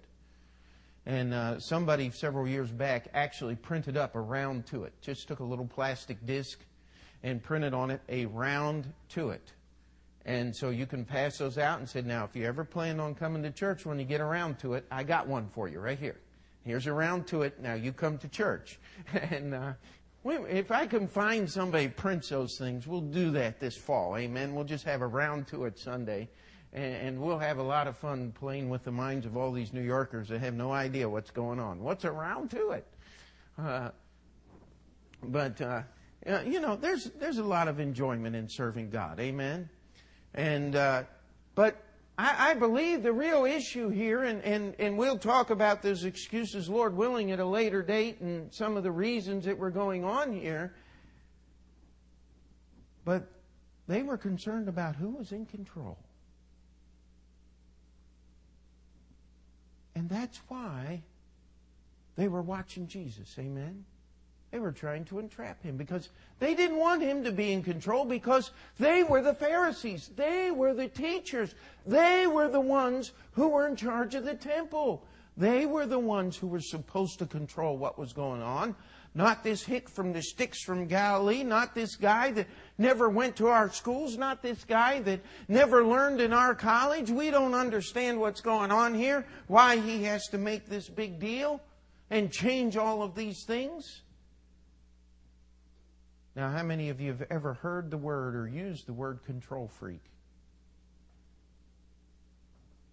[1.05, 4.93] And uh, somebody several years back actually printed up a round to it.
[5.01, 6.59] Just took a little plastic disc
[7.21, 9.51] and printed on it a round to it.
[10.25, 13.13] And so you can pass those out and said, now, if you ever plan on
[13.13, 15.99] coming to church when you get around to it, I got one for you right
[15.99, 16.17] here.
[16.63, 17.61] Here's a round to it.
[17.61, 18.79] Now you come to church.
[19.13, 19.73] and uh,
[20.25, 24.17] if I can find somebody prints those things, we'll do that this fall.
[24.17, 24.55] Amen.
[24.55, 26.27] We'll just have a round to it Sunday.
[26.75, 29.81] And we'll have a lot of fun playing with the minds of all these New
[29.81, 31.81] Yorkers that have no idea what's going on.
[31.81, 32.85] What's around to it?
[33.57, 33.91] Uh,
[35.23, 35.83] but, uh,
[36.45, 39.21] you know, there's, there's a lot of enjoyment in serving God.
[39.21, 39.69] Amen.
[40.33, 41.03] And, uh,
[41.55, 41.81] but
[42.17, 46.67] I, I, believe the real issue here, and, and, and we'll talk about those excuses,
[46.67, 50.33] Lord willing, at a later date and some of the reasons that were going on
[50.33, 50.73] here.
[53.05, 53.29] But
[53.87, 55.97] they were concerned about who was in control.
[59.95, 61.01] And that's why
[62.15, 63.35] they were watching Jesus.
[63.39, 63.85] Amen?
[64.51, 68.05] They were trying to entrap him because they didn't want him to be in control
[68.05, 70.11] because they were the Pharisees.
[70.15, 71.55] They were the teachers.
[71.85, 75.03] They were the ones who were in charge of the temple.
[75.35, 78.75] They were the ones who were supposed to control what was going on.
[79.17, 82.47] Not this hick from the sticks from Galilee, not this guy that
[82.77, 87.09] never went to our schools, not this guy that never learned in our college.
[87.09, 91.61] We don't understand what's going on here, why he has to make this big deal
[92.09, 94.01] and change all of these things.
[96.35, 99.69] Now, how many of you have ever heard the word or used the word control
[99.69, 100.03] freak?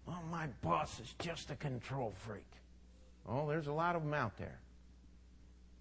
[0.07, 2.47] Well, my boss is just a control freak.
[3.29, 4.61] Oh, there's a lot of them out there.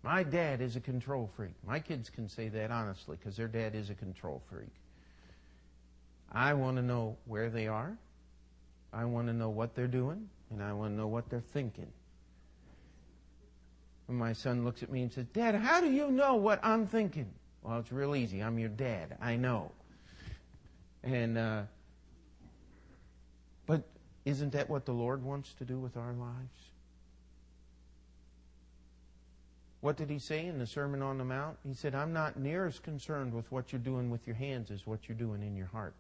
[0.04, 1.54] My dad is a control freak.
[1.66, 4.74] My kids can say that honestly because their dad is a control freak.
[6.32, 7.98] I want to know where they are.
[8.94, 10.30] I want to know what they're doing.
[10.50, 11.88] And I want to know what they're thinking.
[14.08, 16.88] When my son looks at me and says, Dad, how do you know what I'm
[16.88, 17.30] thinking?
[17.62, 18.42] Well, it's real easy.
[18.42, 19.18] I'm your dad.
[19.22, 19.72] I know.
[21.04, 21.62] And, uh,
[23.66, 23.84] but
[24.26, 26.71] isn't that what the Lord wants to do with our lives?
[29.82, 31.58] What did he say in the Sermon on the Mount?
[31.68, 34.86] He said, I'm not near as concerned with what you're doing with your hands as
[34.86, 35.96] what you're doing in your heart.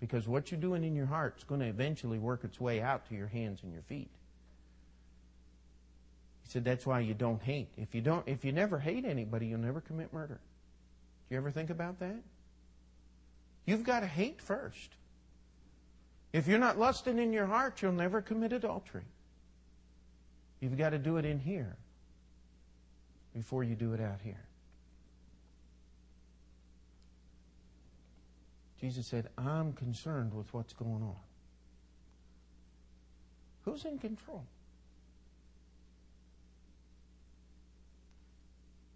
[0.00, 3.08] Because what you're doing in your heart is going to eventually work its way out
[3.08, 4.10] to your hands and your feet.
[6.42, 7.68] He said that's why you don't hate.
[7.76, 10.40] If you don't if you never hate anybody, you'll never commit murder.
[11.28, 12.20] Do you ever think about that?
[13.64, 14.90] You've got to hate first.
[16.32, 19.04] If you're not lusting in your heart, you'll never commit adultery.
[20.60, 21.76] You've got to do it in here
[23.34, 24.40] before you do it out here.
[28.80, 31.16] Jesus said, I'm concerned with what's going on.
[33.64, 34.44] Who's in control?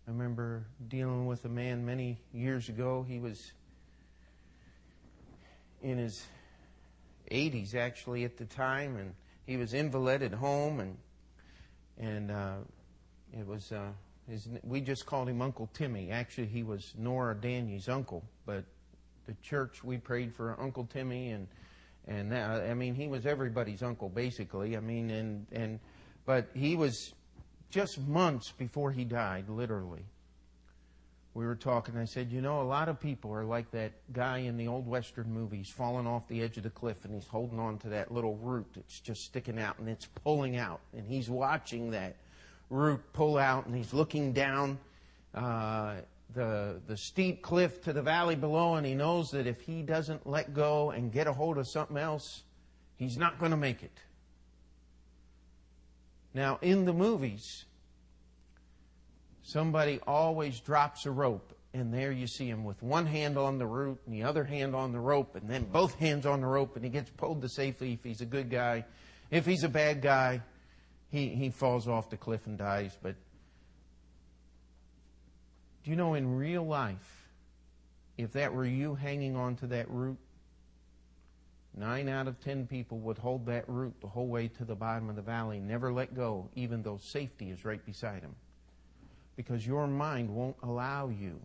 [0.07, 3.05] I remember dealing with a man many years ago.
[3.09, 3.53] He was
[5.83, 6.25] in his
[7.31, 9.15] 80s actually at the time, and
[9.47, 10.97] he was invalided home, and
[11.99, 12.55] and uh,
[13.33, 13.91] it was uh,
[14.33, 16.11] his, we just called him Uncle Timmy.
[16.11, 18.65] Actually, he was Nora Daniel's uncle, but
[19.27, 21.47] the church we prayed for Uncle Timmy, and
[22.09, 24.77] and that, I mean he was everybody's uncle basically.
[24.77, 25.81] I mean, and and
[26.27, 27.13] but he was
[27.71, 30.05] just months before he died, literally
[31.35, 31.97] we were talking.
[31.97, 34.87] I said, you know, a lot of people are like that guy in the old
[34.87, 38.13] Western movies falling off the edge of the cliff and he's holding on to that
[38.13, 40.81] little root that's just sticking out and it's pulling out.
[40.97, 42.17] And he's watching that
[42.73, 44.79] root pull out and he's looking down
[45.35, 45.97] uh,
[46.35, 50.27] the, the steep cliff to the valley below and he knows that if he doesn't
[50.27, 52.43] let go and get a hold of something else,
[52.97, 53.99] he's not going to make it.
[56.35, 57.67] Now, in the movies,
[59.43, 63.67] somebody always drops a rope, and there you see him with one hand on the
[63.67, 66.75] root and the other hand on the rope, and then both hands on the rope,
[66.77, 68.87] and he gets pulled to safety if he's a good guy.
[69.31, 70.41] If he's a bad guy,
[71.13, 72.99] he, he falls off the cliff and dies.
[73.01, 73.15] But
[75.85, 77.29] do you know in real life,
[78.19, 80.19] if that were you hanging on to that root,
[81.77, 85.09] nine out of ten people would hold that root the whole way to the bottom
[85.09, 88.35] of the valley, never let go, even though safety is right beside him
[89.37, 91.41] because your mind won't allow you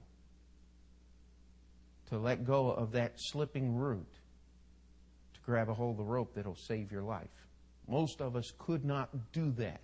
[2.10, 4.12] to let go of that slipping root
[5.34, 7.47] to grab a hold of the rope that'll save your life.
[7.88, 9.82] Most of us could not do that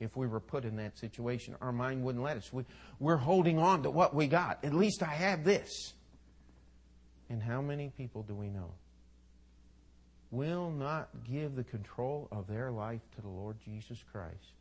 [0.00, 1.54] if we were put in that situation.
[1.60, 2.52] Our mind wouldn't let us.
[2.52, 2.64] We,
[2.98, 4.64] we're holding on to what we got.
[4.64, 5.94] At least I have this.
[7.30, 8.72] And how many people do we know
[10.30, 14.54] will not give the control of their life to the Lord Jesus Christ?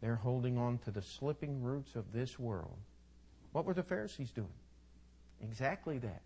[0.00, 2.76] They're holding on to the slipping roots of this world.
[3.52, 4.48] What were the Pharisees doing?
[5.42, 6.22] Exactly that.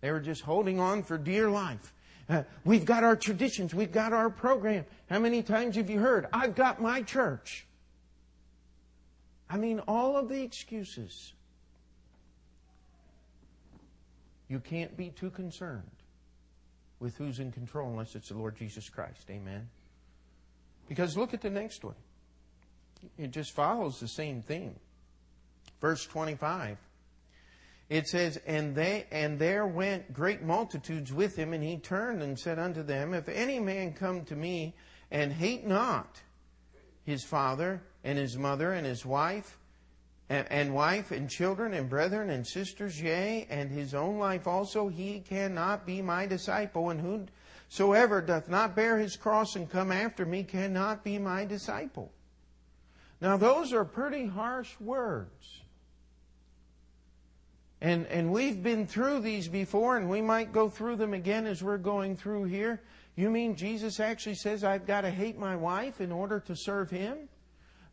[0.00, 1.92] They were just holding on for dear life.
[2.30, 3.74] Uh, we've got our traditions.
[3.74, 4.86] We've got our program.
[5.10, 7.66] How many times have you heard, I've got my church?
[9.48, 11.32] I mean, all of the excuses.
[14.48, 15.90] You can't be too concerned
[17.00, 19.28] with who's in control unless it's the Lord Jesus Christ.
[19.30, 19.68] Amen.
[20.88, 21.94] Because look at the next one.
[23.16, 24.74] It just follows the same theme.
[25.80, 26.76] Verse 25.
[27.90, 32.38] It says, and they and there went great multitudes with him, and he turned and
[32.38, 34.76] said unto them, If any man come to me
[35.10, 36.22] and hate not
[37.02, 39.58] his father and his mother and his wife
[40.28, 44.86] and, and wife and children and brethren and sisters, yea, and his own life also,
[44.86, 46.90] he cannot be my disciple.
[46.90, 47.28] And
[47.68, 52.12] whosoever doth not bear his cross and come after me cannot be my disciple.
[53.20, 55.62] Now, those are pretty harsh words.
[57.82, 61.62] And, and we've been through these before, and we might go through them again as
[61.62, 62.82] we're going through here.
[63.16, 66.90] You mean Jesus actually says, I've got to hate my wife in order to serve
[66.90, 67.28] him?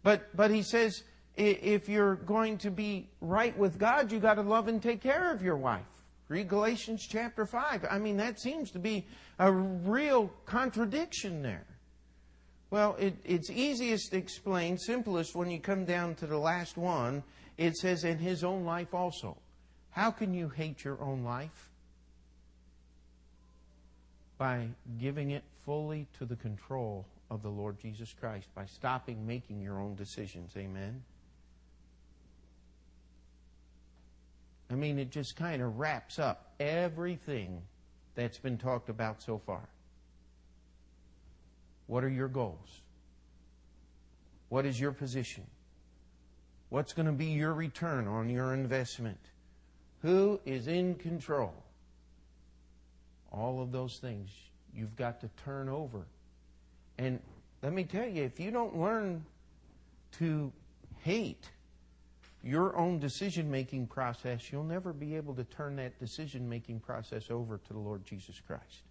[0.04, 1.04] But, but he says,
[1.36, 5.32] if you're going to be right with God, you've got to love and take care
[5.32, 5.86] of your wife.
[6.28, 7.86] Read Galatians chapter 5.
[7.90, 9.06] I mean, that seems to be
[9.40, 11.66] a real contradiction there.
[12.70, 17.24] Well, it, it's easiest to explain, simplest when you come down to the last one.
[17.58, 19.38] It says, in his own life also.
[19.98, 21.72] How can you hate your own life?
[24.38, 24.68] By
[25.00, 29.82] giving it fully to the control of the Lord Jesus Christ, by stopping making your
[29.82, 30.52] own decisions.
[30.56, 31.02] Amen?
[34.70, 37.64] I mean, it just kind of wraps up everything
[38.14, 39.68] that's been talked about so far.
[41.88, 42.82] What are your goals?
[44.50, 45.48] What is your position?
[46.70, 49.18] What's going to be your return on your investment?
[50.02, 51.54] Who is in control?
[53.32, 54.30] All of those things
[54.74, 56.06] you've got to turn over.
[56.98, 57.20] And
[57.62, 59.26] let me tell you, if you don't learn
[60.20, 60.52] to
[61.02, 61.50] hate
[62.44, 67.30] your own decision making process, you'll never be able to turn that decision making process
[67.30, 68.84] over to the Lord Jesus Christ.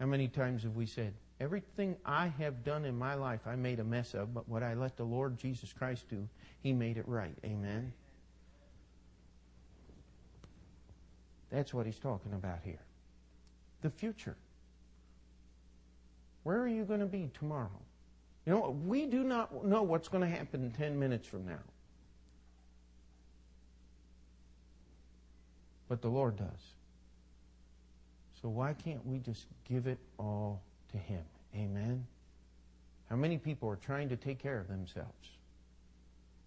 [0.00, 3.78] How many times have we said, Everything I have done in my life, I made
[3.78, 6.28] a mess of, but what I let the Lord Jesus Christ do,
[6.62, 7.36] He made it right.
[7.44, 7.92] Amen?
[11.50, 12.80] That's what He's talking about here.
[13.82, 14.36] The future.
[16.42, 17.70] Where are you going to be tomorrow?
[18.46, 21.58] You know, we do not know what's going to happen 10 minutes from now.
[25.88, 26.74] But the Lord does.
[28.40, 31.22] So why can't we just give it all to Him?
[31.54, 32.06] Amen?
[33.08, 35.28] How many people are trying to take care of themselves?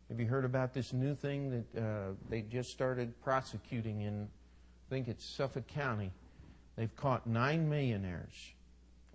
[0.10, 4.28] Have you heard about this new thing that uh, they just started prosecuting in,
[4.92, 6.12] think it's Suffolk County?
[6.76, 8.54] They've caught nine millionaires.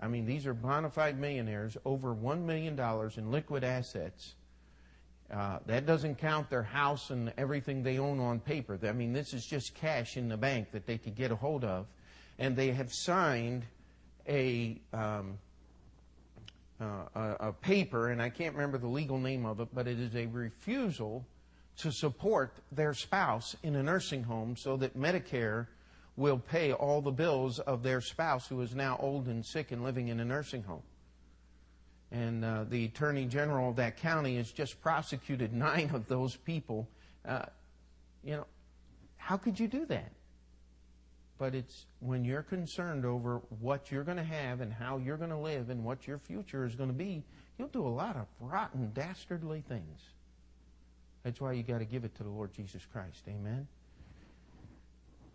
[0.01, 2.81] I mean, these are bona fide millionaires, over $1 million
[3.16, 4.35] in liquid assets.
[5.31, 8.79] Uh, that doesn't count their house and everything they own on paper.
[8.85, 11.62] I mean, this is just cash in the bank that they could get a hold
[11.62, 11.87] of.
[12.39, 13.64] And they have signed
[14.27, 15.39] a, um,
[16.81, 20.01] uh, a, a paper, and I can't remember the legal name of it, but it
[20.01, 21.27] is a refusal
[21.79, 25.66] to support their spouse in a nursing home so that Medicare
[26.16, 29.85] will pay all the bills of their spouse who is now old and sick and
[29.85, 30.83] living in a nursing home.
[32.11, 36.89] And uh, the Attorney General of that county has just prosecuted nine of those people.
[37.27, 37.47] Uh,
[38.24, 38.47] you know,
[39.16, 40.12] how could you do that?
[41.39, 45.31] But it's when you're concerned over what you're going to have and how you're going
[45.31, 47.22] to live and what your future is going to be,
[47.59, 50.01] you'll do a lot of rotten, dastardly things.
[51.27, 53.24] That's why you got to give it to the Lord Jesus Christ.
[53.27, 53.66] Amen.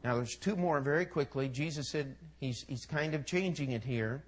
[0.05, 1.49] Now, there's two more very quickly.
[1.49, 4.23] Jesus said he's, he's kind of changing it here.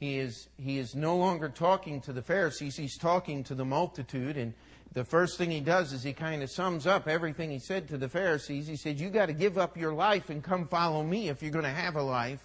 [0.00, 4.36] He is, he is no longer talking to the Pharisees, he's talking to the multitude.
[4.36, 4.52] And
[4.92, 7.96] the first thing he does is he kind of sums up everything he said to
[7.96, 8.66] the Pharisees.
[8.66, 11.52] He said, You got to give up your life and come follow me if you're
[11.52, 12.44] going to have a life.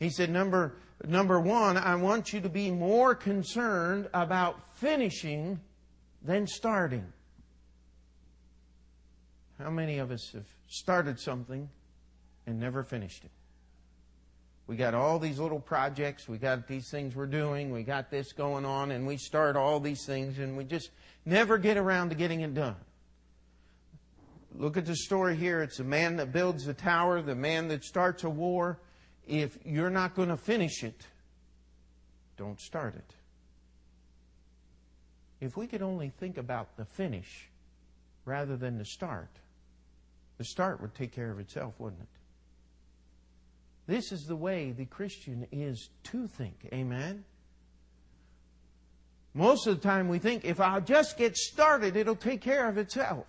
[0.00, 0.74] He said, Number,
[1.06, 5.60] number one, I want you to be more concerned about finishing
[6.20, 7.12] than starting.
[9.58, 11.68] How many of us have started something
[12.46, 13.30] and never finished it.
[14.66, 18.32] We got all these little projects, we got these things we're doing, we got this
[18.32, 20.90] going on, and we start all these things, and we just
[21.24, 22.74] never get around to getting it done.
[24.56, 25.62] Look at the story here.
[25.62, 28.80] It's the man that builds a tower, the man that starts a war.
[29.26, 31.06] If you're not going to finish it,
[32.36, 33.14] don't start it.
[35.40, 37.50] If we could only think about the finish
[38.24, 39.28] rather than the start,
[40.38, 42.08] the start would take care of itself, wouldn't it?
[43.86, 46.68] This is the way the Christian is to think.
[46.72, 47.24] Amen?
[49.32, 52.78] Most of the time we think if I'll just get started, it'll take care of
[52.78, 53.26] itself.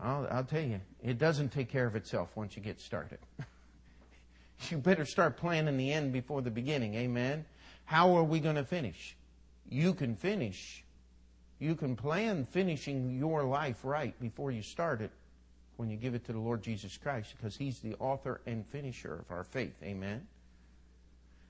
[0.00, 3.18] I'll, I'll tell you, it doesn't take care of itself once you get started.
[4.70, 6.94] you better start planning the end before the beginning.
[6.94, 7.44] Amen?
[7.84, 9.16] How are we going to finish?
[9.68, 10.84] You can finish.
[11.58, 15.10] You can plan finishing your life right before you start it
[15.76, 19.14] when you give it to the Lord Jesus Christ because He's the author and finisher
[19.14, 19.74] of our faith.
[19.82, 20.26] Amen.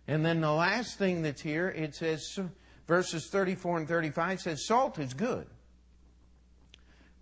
[0.07, 2.39] And then the last thing that's here, it says,
[2.87, 5.47] verses 34 and 35 says, Salt is good.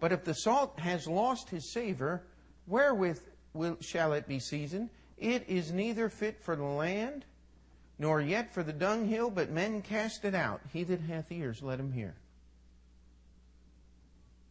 [0.01, 2.23] But if the salt has lost his savor,
[2.67, 3.21] wherewith
[3.55, 4.91] will, shall it be seasoned?
[5.17, 7.25] It is neither fit for the land,
[7.99, 10.61] nor yet for the dunghill, but men cast it out.
[10.71, 12.15] He that hath ears, let him hear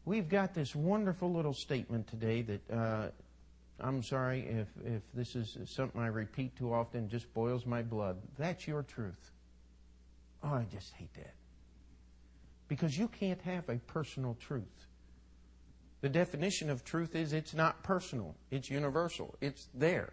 [0.06, 3.10] we've got this wonderful little statement today that uh,
[3.80, 8.18] I'm sorry if, if this is something I repeat too often, just boils my blood.
[8.38, 9.32] That's your truth.
[10.44, 11.34] Oh, I just hate that.
[12.68, 14.88] Because you can't have a personal truth.
[16.02, 20.12] The definition of truth is it's not personal, it's universal, it's there.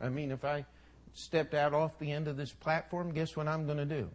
[0.00, 0.64] I mean, if I
[1.12, 4.10] stepped out off the end of this platform, guess what I'm going to do?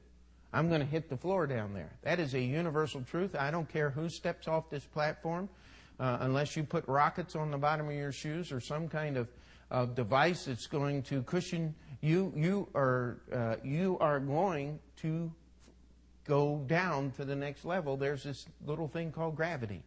[0.56, 1.91] I'm going to hit the floor down there.
[2.03, 3.36] That is a universal truth.
[3.38, 5.49] I don't care who steps off this platform,
[5.99, 9.28] uh, unless you put rockets on the bottom of your shoes or some kind of,
[9.93, 12.32] device that's going to cushion you.
[12.34, 15.30] You are uh, you are going to
[16.26, 17.97] go down to the next level.
[17.97, 19.84] There's this little thing called gravity,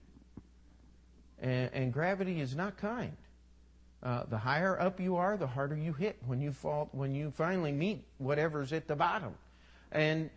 [1.40, 3.16] and, and gravity is not kind.
[4.02, 6.90] Uh, the higher up you are, the harder you hit when you fall.
[6.92, 9.34] When you finally meet whatever's at the bottom,
[9.90, 10.28] and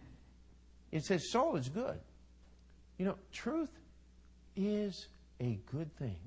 [0.92, 2.00] it says soul is good.
[2.98, 3.72] You know, truth
[4.56, 5.08] is
[5.40, 6.20] a good thing.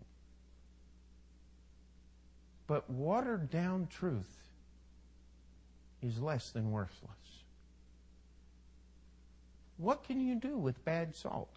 [2.67, 4.49] But watered down truth
[6.03, 7.11] is less than worthless.
[9.77, 11.51] What can you do with bad salt?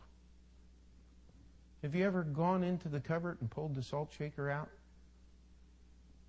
[1.82, 4.70] Have you ever gone into the cupboard and pulled the salt shaker out?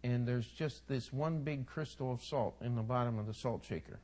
[0.02, 3.64] and there's just this one big crystal of salt in the bottom of the salt
[3.64, 3.98] shaker.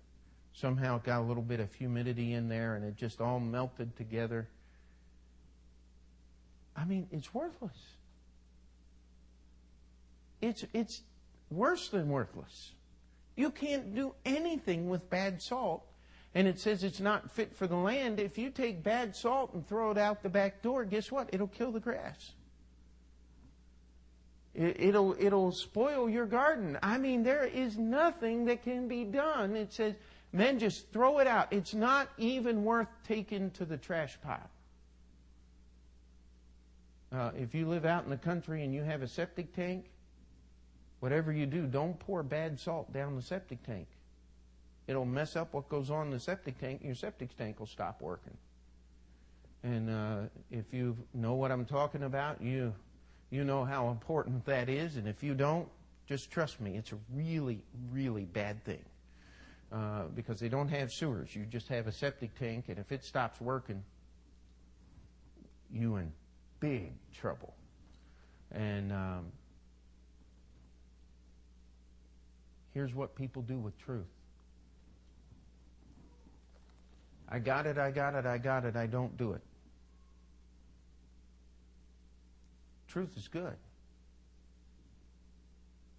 [0.55, 4.49] Somehow got a little bit of humidity in there and it just all melted together.
[6.77, 7.77] I mean, it's worthless.
[10.41, 11.03] It's, it's
[11.51, 12.73] worse than worthless.
[13.37, 15.85] You can't do anything with bad salt.
[16.37, 18.19] And it says it's not fit for the land.
[18.19, 21.31] If you take bad salt and throw it out the back door, guess what?
[21.33, 22.33] It'll kill the grass.
[24.55, 26.79] It, will it'll spoil your garden.
[26.81, 29.57] I mean, there is nothing that can be done.
[29.57, 29.95] It says,
[30.35, 31.53] men just throw it out.
[31.53, 34.51] It's not even worth taking to the trash pile.
[37.13, 39.87] Uh, if you live out in the country and you have a septic tank,
[40.99, 43.87] whatever you do, don't pour bad salt down the septic tank.
[44.89, 46.81] It'll mess up what goes on in the septic tank.
[46.83, 48.37] Your septic tank will stop working.
[49.63, 50.17] And uh,
[50.51, 52.75] if you know what I'm talking about, you
[53.31, 54.97] you know how important that is.
[54.97, 55.69] And if you don't,
[56.07, 57.61] just trust me, it's a really,
[57.91, 58.85] really bad thing.
[59.75, 61.35] Uh, because they don't have sewers.
[61.35, 63.83] You just have a septic tank, and if it stops working,
[65.73, 66.13] you in
[66.61, 67.53] big trouble.
[68.53, 69.33] And um,
[72.75, 74.05] Here's what people do with truth
[77.29, 79.41] I got it, I got it, I got it, I don't do it.
[82.89, 83.57] Truth is good.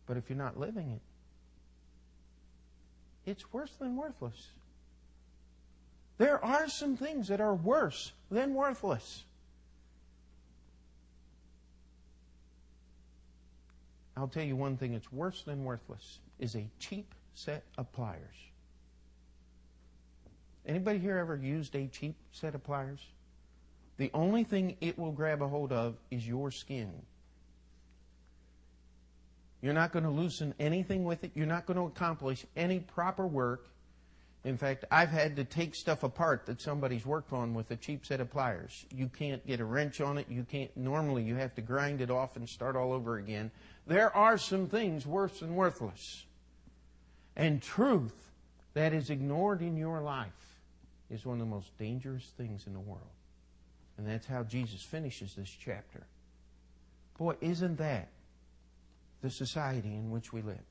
[0.06, 1.02] But if you're not living it,
[3.26, 4.50] it's worse than worthless.
[6.18, 9.24] There are some things that are worse than worthless.
[14.18, 18.36] I'll tell you one thing that's worse than worthless is a cheap set of pliers.
[20.66, 23.06] Anybody here ever used a cheap set of pliers?
[23.98, 26.92] The only thing it will grab a hold of is your skin.
[29.66, 31.32] You're not going to loosen anything with it.
[31.34, 33.68] You're not going to accomplish any proper work.
[34.44, 38.06] In fact, I've had to take stuff apart that somebody's worked on with a cheap
[38.06, 38.86] set of pliers.
[38.92, 40.28] You can't get a wrench on it.
[40.30, 43.50] You can't, normally you have to grind it off and start all over again.
[43.88, 46.26] There are some things worse than worthless.
[47.36, 48.14] And truth
[48.76, 50.60] that is ignored in your life
[51.10, 53.02] is one of the most dangerous things in the world.
[53.98, 56.04] And that's how Jesus finishes this chapter.
[57.18, 58.10] Boy, isn't that
[59.26, 60.64] the society in which we live?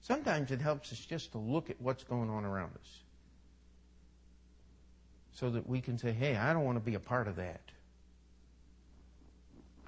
[0.00, 3.02] Sometimes it helps us just to look at what's going on around us
[5.32, 7.60] so that we can say, hey, I don't want to be a part of that.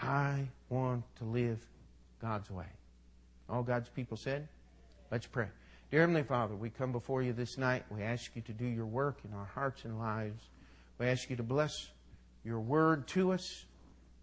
[0.00, 1.58] I want to live
[2.22, 2.68] God's way.
[3.48, 4.46] All God's people said,
[5.10, 5.48] let's pray.
[5.90, 7.84] Dear Heavenly Father, we come before you this night.
[7.90, 10.44] We ask you to do your work in our hearts and lives.
[10.98, 11.88] We ask you to bless
[12.44, 13.64] your word to us.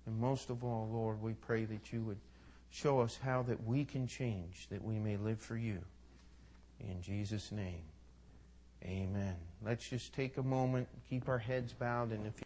[0.06, 2.20] And most of all, Lord, we pray that you would
[2.70, 5.80] show us how that we can change, that we may live for you.
[6.80, 7.84] In Jesus' name,
[8.84, 9.36] amen.
[9.64, 12.34] Let's just take a moment, keep our heads bowed, and if